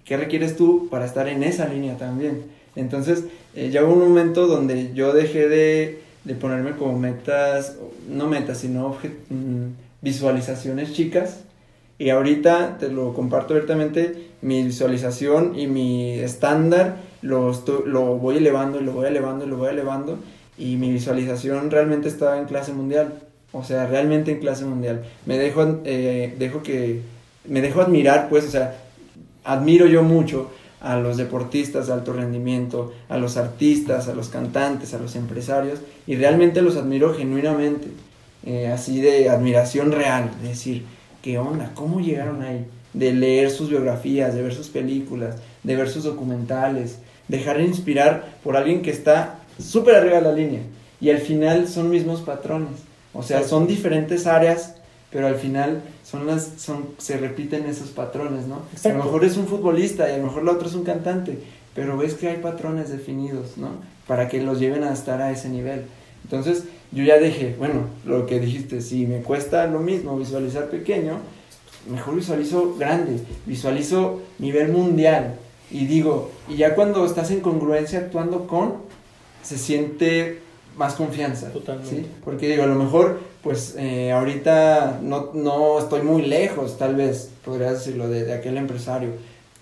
[0.05, 2.43] ¿Qué requieres tú para estar en esa línea también?
[2.77, 7.77] Entonces, eh, ya hubo un momento donde yo dejé de, de ponerme como metas,
[8.09, 8.97] no metas, sino
[9.31, 9.67] mm,
[10.01, 11.41] visualizaciones chicas.
[12.03, 17.53] Y ahorita, te lo comparto abiertamente, mi visualización y mi estándar lo,
[17.87, 20.19] lo voy elevando y lo voy elevando y lo voy elevando.
[20.59, 23.13] Y mi visualización realmente estaba en clase mundial.
[23.53, 25.05] O sea, realmente en clase mundial.
[25.27, 26.35] Me dejo, eh,
[26.65, 27.03] que,
[27.47, 28.83] me dejo admirar, pues, o sea,
[29.45, 30.51] admiro yo mucho
[30.81, 35.79] a los deportistas de alto rendimiento, a los artistas, a los cantantes, a los empresarios,
[36.09, 37.87] y realmente los admiro genuinamente,
[38.45, 40.85] eh, así de admiración real, de decir,
[41.23, 41.73] ¿qué onda?
[41.75, 42.67] ¿Cómo llegaron ahí?
[42.93, 46.99] De leer sus biografías, de ver sus películas, de ver sus documentales,
[47.29, 50.61] dejar de inspirar por alguien que está súper arriba de la línea,
[51.01, 52.81] y al final son mismos patrones,
[53.15, 54.75] o sea, son diferentes áreas
[55.13, 58.57] pero al final son las son se repiten esos patrones, ¿no?
[58.57, 58.99] A Exacto.
[58.99, 61.39] lo mejor es un futbolista y a lo mejor la otra es un cantante,
[61.75, 63.69] pero ves que hay patrones definidos, ¿no?
[64.07, 65.83] Para que los lleven a estar a ese nivel.
[66.25, 71.19] Entonces, yo ya dije, bueno, lo que dijiste, si me cuesta lo mismo visualizar pequeño,
[71.91, 75.37] mejor visualizo grande, visualizo nivel mundial
[75.71, 78.75] y digo, y ya cuando estás en congruencia actuando con
[79.43, 80.41] se siente
[80.77, 81.51] más confianza.
[81.51, 81.97] Totalmente.
[81.97, 82.07] ¿sí?
[82.25, 87.31] Porque digo, a lo mejor, pues eh, ahorita no, no estoy muy lejos, tal vez,
[87.45, 89.11] podrías decirlo, de, de aquel empresario.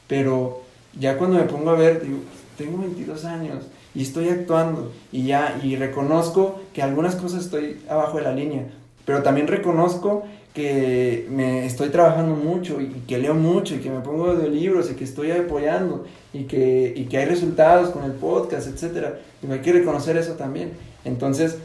[0.09, 0.63] Pero
[0.99, 2.19] ya cuando me pongo a ver, digo,
[2.59, 3.65] tengo 22 años
[3.95, 8.67] y estoy actuando y ya, y reconozco que algunas cosas estoy abajo de la línea,
[9.05, 10.25] pero también reconozco
[10.55, 14.91] que me estoy trabajando mucho y que leo mucho y que me pongo de libros
[14.91, 19.21] y que estoy apoyando y que, y que hay resultados con el podcast, etcétera.
[19.43, 20.73] Y hay que reconocer eso también.
[21.05, 21.59] Entonces,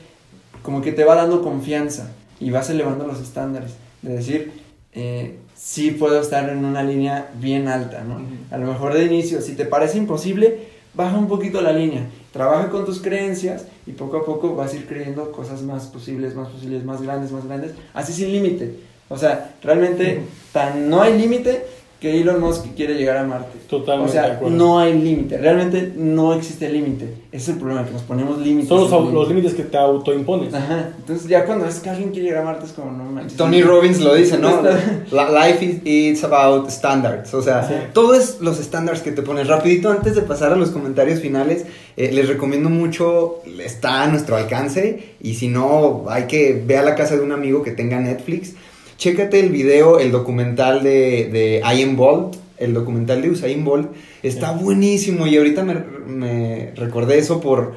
[0.61, 3.73] como que te va dando confianza y vas elevando los estándares.
[4.03, 4.51] De decir,
[4.93, 8.21] eh, sí puedo estar en una línea bien alta, ¿no?
[8.51, 12.69] A lo mejor de inicio, si te parece imposible, baja un poquito la línea, trabaja
[12.69, 16.49] con tus creencias y poco a poco vas a ir creyendo cosas más posibles, más
[16.49, 18.79] posibles, más grandes, más grandes, así sin límite.
[19.07, 20.21] O sea, realmente
[20.51, 21.65] tan no hay límite
[21.99, 23.57] que Elon Musk quiere llegar a Marte.
[23.69, 24.55] Totalmente O sea, de acuerdo.
[24.55, 27.05] no hay límite, realmente no existe límite.
[27.31, 28.67] Ese es el problema, que nos ponemos límites.
[28.69, 29.29] Son los, los límite.
[29.29, 30.53] límites que te autoimpones.
[30.53, 33.37] Ajá, entonces ya cuando es que alguien quiere llegar a Marte es como, no manches.
[33.37, 34.61] Tony Robbins lo dice, ¿no?
[34.61, 37.33] Life is it's about standards.
[37.33, 37.73] O sea, Sí.
[37.93, 39.47] todo es los estándares que te pones.
[39.47, 41.65] Rapidito, antes de pasar a los comentarios finales,
[41.97, 45.15] eh, les recomiendo mucho, está a nuestro alcance.
[45.21, 48.53] Y si no, hay que ve a la casa de un amigo que tenga Netflix.
[48.97, 53.91] Chécate el video, el documental de, de I Am Bolt, el documental de Usain Bolt.
[54.23, 55.75] Está buenísimo y ahorita me,
[56.07, 57.75] me recordé eso por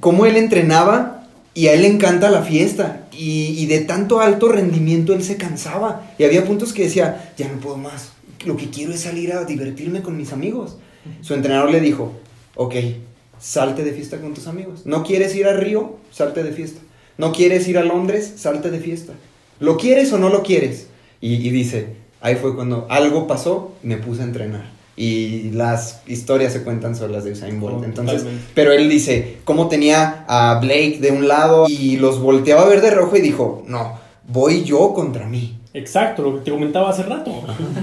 [0.00, 3.08] cómo él entrenaba y a él le encanta la fiesta.
[3.12, 6.12] Y, y de tanto alto rendimiento él se cansaba.
[6.18, 8.12] Y había puntos que decía, ya no puedo más.
[8.46, 10.76] Lo que quiero es salir a divertirme con mis amigos.
[11.20, 12.12] Su entrenador le dijo,
[12.54, 12.74] ok,
[13.40, 14.86] salte de fiesta con tus amigos.
[14.86, 15.96] ¿No quieres ir a Río?
[16.12, 16.80] Salte de fiesta.
[17.16, 18.32] ¿No quieres ir a Londres?
[18.36, 19.14] Salte de fiesta.
[19.60, 20.88] ¿Lo quieres o no lo quieres?
[21.20, 24.70] Y, y dice, ahí fue cuando algo pasó, me puse a entrenar.
[24.96, 27.80] Y las historias se cuentan sobre las de Usain Bolt.
[27.80, 28.50] Oh, Entonces, totalmente.
[28.54, 32.80] pero él dice, cómo tenía a Blake de un lado y los volteaba a ver
[32.80, 35.57] de rojo y dijo, no, voy yo contra mí.
[35.74, 37.30] Exacto, lo que te comentaba hace rato.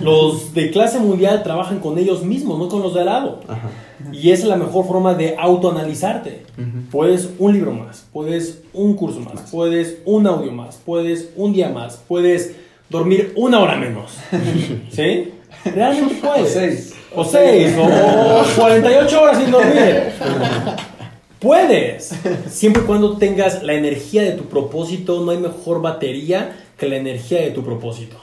[0.01, 3.41] Los de clase mundial trabajan con ellos mismos, no con los de al lado.
[3.47, 3.69] Ajá.
[4.11, 6.45] Y esa es la mejor forma de autoanalizarte.
[6.57, 6.89] Ujú.
[6.91, 11.69] Puedes un libro más, puedes un curso más, puedes un audio más, puedes un día
[11.69, 12.55] más, puedes
[12.89, 14.17] dormir una hora menos.
[14.91, 15.31] ¿Sí?
[15.63, 16.55] Realmente puedes.
[16.55, 16.95] O seis.
[17.15, 20.11] O seis, o 48 horas sin dormir.
[21.39, 22.13] Puedes.
[22.49, 26.97] Siempre y cuando tengas la energía de tu propósito, no hay mejor batería que la
[26.97, 28.17] energía de tu propósito.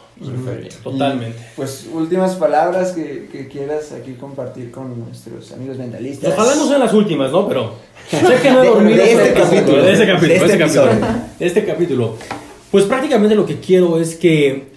[0.83, 1.39] Totalmente.
[1.57, 6.33] Pues últimas palabras que, que quieras aquí compartir con nuestros amigos mentalistas.
[6.37, 7.49] Ojalá no sean las últimas, ¿no?
[7.49, 7.75] Pero
[8.11, 8.99] sé que no he dormido.
[9.03, 9.83] de este pero- capítulo.
[9.83, 10.37] De este capítulo.
[10.37, 10.91] De este de este capítulo.
[10.93, 11.19] episodio.
[11.39, 12.17] de este capítulo.
[12.71, 14.69] Pues prácticamente lo que quiero es que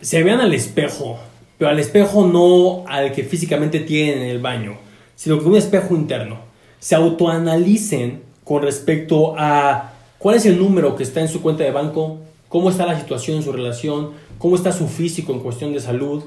[0.00, 1.18] se vean al espejo,
[1.58, 4.76] pero al espejo no al que físicamente tienen en el baño,
[5.14, 6.38] sino que un espejo interno.
[6.78, 11.70] Se autoanalicen con respecto a cuál es el número que está en su cuenta de
[11.70, 12.18] banco,
[12.56, 16.24] cómo está la situación en su relación, cómo está su físico en cuestión de salud.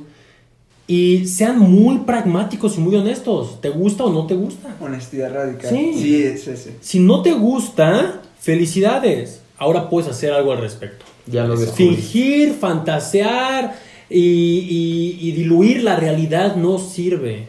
[0.86, 3.60] Y sean muy pragmáticos y muy honestos.
[3.62, 4.76] ¿Te gusta o no te gusta?
[4.80, 5.72] Honestidad radical.
[5.72, 5.92] Sí.
[5.96, 6.70] Sí, sí, sí.
[6.82, 9.42] Si no te gusta, felicidades.
[9.58, 11.04] Ahora puedes hacer algo al respecto.
[11.26, 11.96] Ya lo descubrí.
[11.96, 13.76] Fingir, fantasear
[14.08, 17.48] y, y- y diluir la realidad no sirve.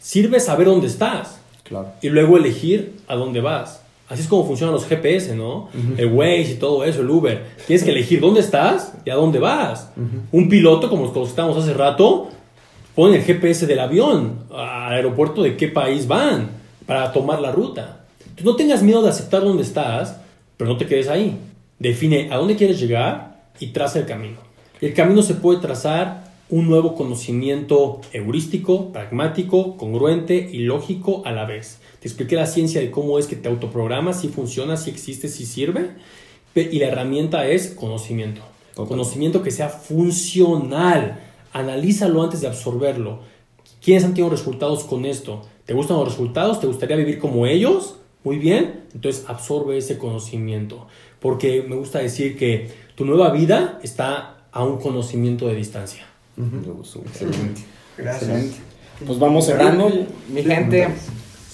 [0.00, 1.88] Sirve saber dónde estás Claro.
[2.00, 3.80] y luego elegir a dónde vas.
[4.08, 5.68] Así es como funcionan los GPS, ¿no?
[5.96, 7.42] El Waze y todo eso, el Uber.
[7.66, 9.90] Tienes que elegir dónde estás y a dónde vas.
[10.30, 12.28] Un piloto, como los que estábamos hace rato,
[12.94, 16.50] pone el GPS del avión al aeropuerto de qué país van
[16.86, 18.04] para tomar la ruta.
[18.20, 20.20] Entonces, no tengas miedo de aceptar dónde estás,
[20.56, 21.38] pero no te quedes ahí.
[21.78, 24.36] Define a dónde quieres llegar y traza el camino.
[24.80, 31.46] El camino se puede trazar un nuevo conocimiento heurístico, pragmático, congruente y lógico a la
[31.46, 31.80] vez.
[32.04, 35.46] Te expliqué la ciencia de cómo es que te autoprogramas, si funciona, si existe, si
[35.46, 35.92] sirve.
[36.54, 38.42] Y la herramienta es conocimiento.
[38.74, 41.18] Conocimiento que sea funcional.
[41.54, 43.20] Analízalo antes de absorberlo.
[43.82, 45.46] ¿Quiénes han tenido resultados con esto?
[45.64, 46.60] ¿Te gustan los resultados?
[46.60, 47.96] ¿Te gustaría vivir como ellos?
[48.22, 48.82] Muy bien.
[48.92, 50.86] Entonces absorbe ese conocimiento.
[51.20, 56.04] Porque me gusta decir que tu nueva vida está a un conocimiento de distancia.
[56.36, 57.62] Excelente.
[57.96, 58.28] Gracias.
[58.28, 58.56] Excelente.
[59.06, 59.90] Pues vamos cerrando.
[60.28, 60.88] Mi gente,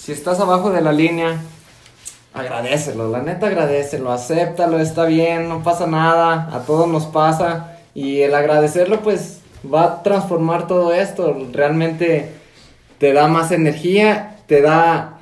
[0.01, 1.39] si estás abajo de la línea,
[2.33, 8.21] agradecelo, la neta agradecelo, acéptalo, está bien, no pasa nada, a todos nos pasa y
[8.21, 9.41] el agradecerlo pues
[9.71, 12.29] va a transformar todo esto, realmente
[12.97, 15.19] te da más energía, te da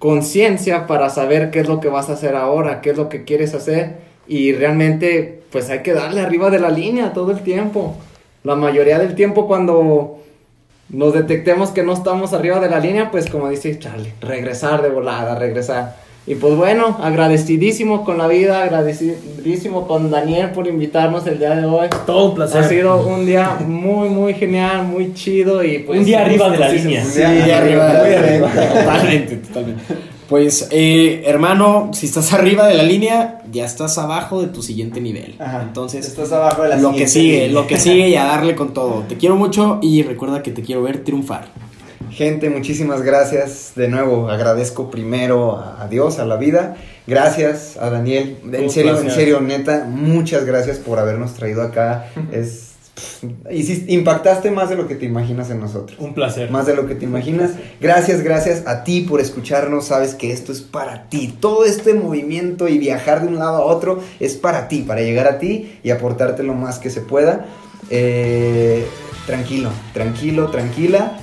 [0.00, 3.22] conciencia para saber qué es lo que vas a hacer ahora, qué es lo que
[3.22, 7.94] quieres hacer y realmente pues hay que darle arriba de la línea todo el tiempo.
[8.42, 10.25] La mayoría del tiempo cuando
[10.88, 14.88] nos detectemos que no estamos arriba de la línea, pues como dice Charlie, regresar de
[14.88, 15.96] volada, regresar.
[16.28, 21.64] Y pues bueno, agradecidísimo con la vida, agradecidísimo con Daniel por invitarnos el día de
[21.64, 21.88] hoy.
[22.04, 22.64] Todo un placer.
[22.64, 26.00] Ha sido un día muy, muy genial, muy chido y pues...
[26.00, 27.04] Un día arriba de la línea.
[27.04, 28.50] Un día Sí, arriba, muy arriba.
[28.74, 29.82] Totalmente, totalmente.
[30.28, 35.00] Pues, eh, hermano, si estás arriba de la línea, ya estás abajo de tu siguiente
[35.00, 35.36] nivel.
[35.38, 35.62] Ajá.
[35.62, 37.60] Entonces, Estás abajo de la lo que sigue, línea.
[37.60, 39.04] lo que sigue y a darle con todo.
[39.08, 41.46] Te quiero mucho y recuerda que te quiero ver triunfar.
[42.10, 43.72] Gente, muchísimas gracias.
[43.76, 46.76] De nuevo, agradezco primero a Dios, a la vida.
[47.06, 48.38] Gracias a Daniel.
[48.52, 52.06] En serio, en serio, neta, muchas gracias por habernos traído acá.
[52.32, 52.62] Es.
[53.88, 55.98] impactaste más de lo que te imaginas en nosotros.
[56.00, 56.50] Un placer.
[56.50, 57.52] Más de lo que te imaginas.
[57.80, 59.86] Gracias, gracias a ti por escucharnos.
[59.86, 61.34] Sabes que esto es para ti.
[61.40, 65.26] Todo este movimiento y viajar de un lado a otro es para ti, para llegar
[65.26, 67.46] a ti y aportarte lo más que se pueda.
[67.90, 68.86] Eh,
[69.26, 71.18] tranquilo, tranquilo, tranquila.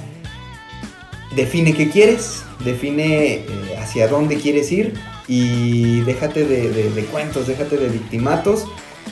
[1.35, 3.45] Define qué quieres, define eh,
[3.81, 4.93] hacia dónde quieres ir
[5.27, 8.67] y déjate de, de- de cuentos, déjate de victimatos.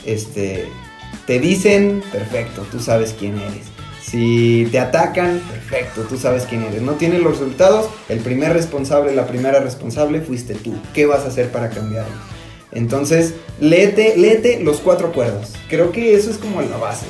[0.06, 0.66] Este,
[1.26, 3.72] te dicen, perfecto, tú sabes quién eres.
[4.02, 6.82] Si te atacan, perfecto, tú sabes quién eres.
[6.82, 10.74] No tienes los resultados, el primer responsable, la primera responsable fuiste tú.
[10.92, 12.12] ¿Qué vas a hacer para cambiarlo?
[12.72, 15.52] Entonces, léete, léete los cuatro acuerdos.
[15.68, 17.06] Creo que eso es como la base.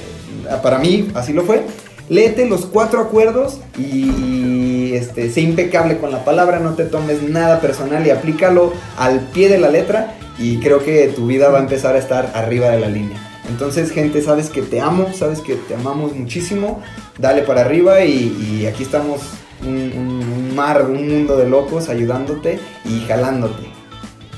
[0.62, 1.62] Para mí, así lo fue.
[2.08, 7.60] Léete los cuatro acuerdos y, este, sé impecable con la palabra, no te tomes nada
[7.60, 11.62] personal y aplícalo al pie de la letra y creo que tu vida va a
[11.62, 13.31] empezar a estar arriba de la línea.
[13.48, 16.82] Entonces, gente, sabes que te amo, sabes que te amamos muchísimo,
[17.18, 19.20] dale para arriba y, aquí estamos
[19.62, 23.70] un, mar, un mundo de locos ayudándote y jalándote.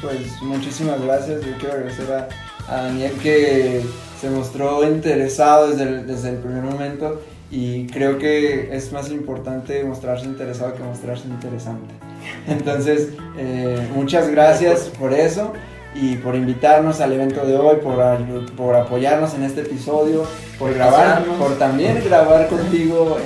[0.00, 2.28] Pues muchísimas gracias, yo quiero agradecer a,
[2.68, 3.82] a Daniel que
[4.20, 7.20] se mostró interesado desde el, desde el primer momento
[7.50, 11.94] y creo que es más importante mostrarse interesado que mostrarse interesante.
[12.48, 15.52] Entonces, eh, muchas gracias por eso
[15.94, 17.96] y por invitarnos al evento de hoy, por,
[18.56, 20.24] por apoyarnos en este episodio,
[20.58, 23.16] por grabar, por también grabar contigo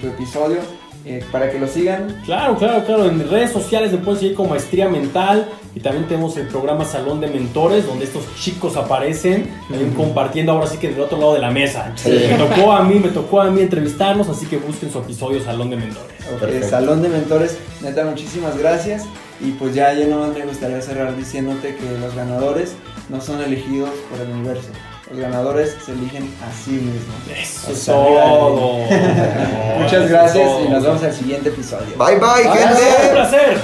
[0.00, 0.58] tu episodio.
[1.06, 2.20] Eh, para que lo sigan.
[2.26, 3.06] Claro, claro, claro.
[3.06, 7.22] En redes sociales me pueden seguir como Maestría Mental y también tenemos el programa Salón
[7.22, 9.48] de Mentores donde estos chicos aparecen
[9.96, 11.94] compartiendo ahora sí que del otro lado de la mesa.
[12.04, 15.70] Me tocó a mí, me tocó a mí entrevistarnos, así que busquen su episodio Salón
[15.70, 16.68] de Mentores.
[16.68, 19.06] Salón de Mentores, neta, muchísimas gracias.
[19.40, 22.74] Y pues ya yo no me gustaría cerrar diciéndote que los ganadores
[23.08, 24.70] no son elegidos por el universo
[25.10, 27.16] los ganadores se eligen a sí mismos.
[27.36, 28.78] Eso es todo.
[29.78, 31.96] Muchas gracias y nos vemos en el siguiente episodio.
[31.98, 33.06] Bye bye, gente.
[33.06, 33.60] Un placer.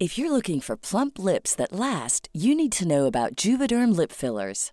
[0.00, 4.10] If you're looking for plump lips that last, you need to know about Juvederm lip
[4.10, 4.72] fillers.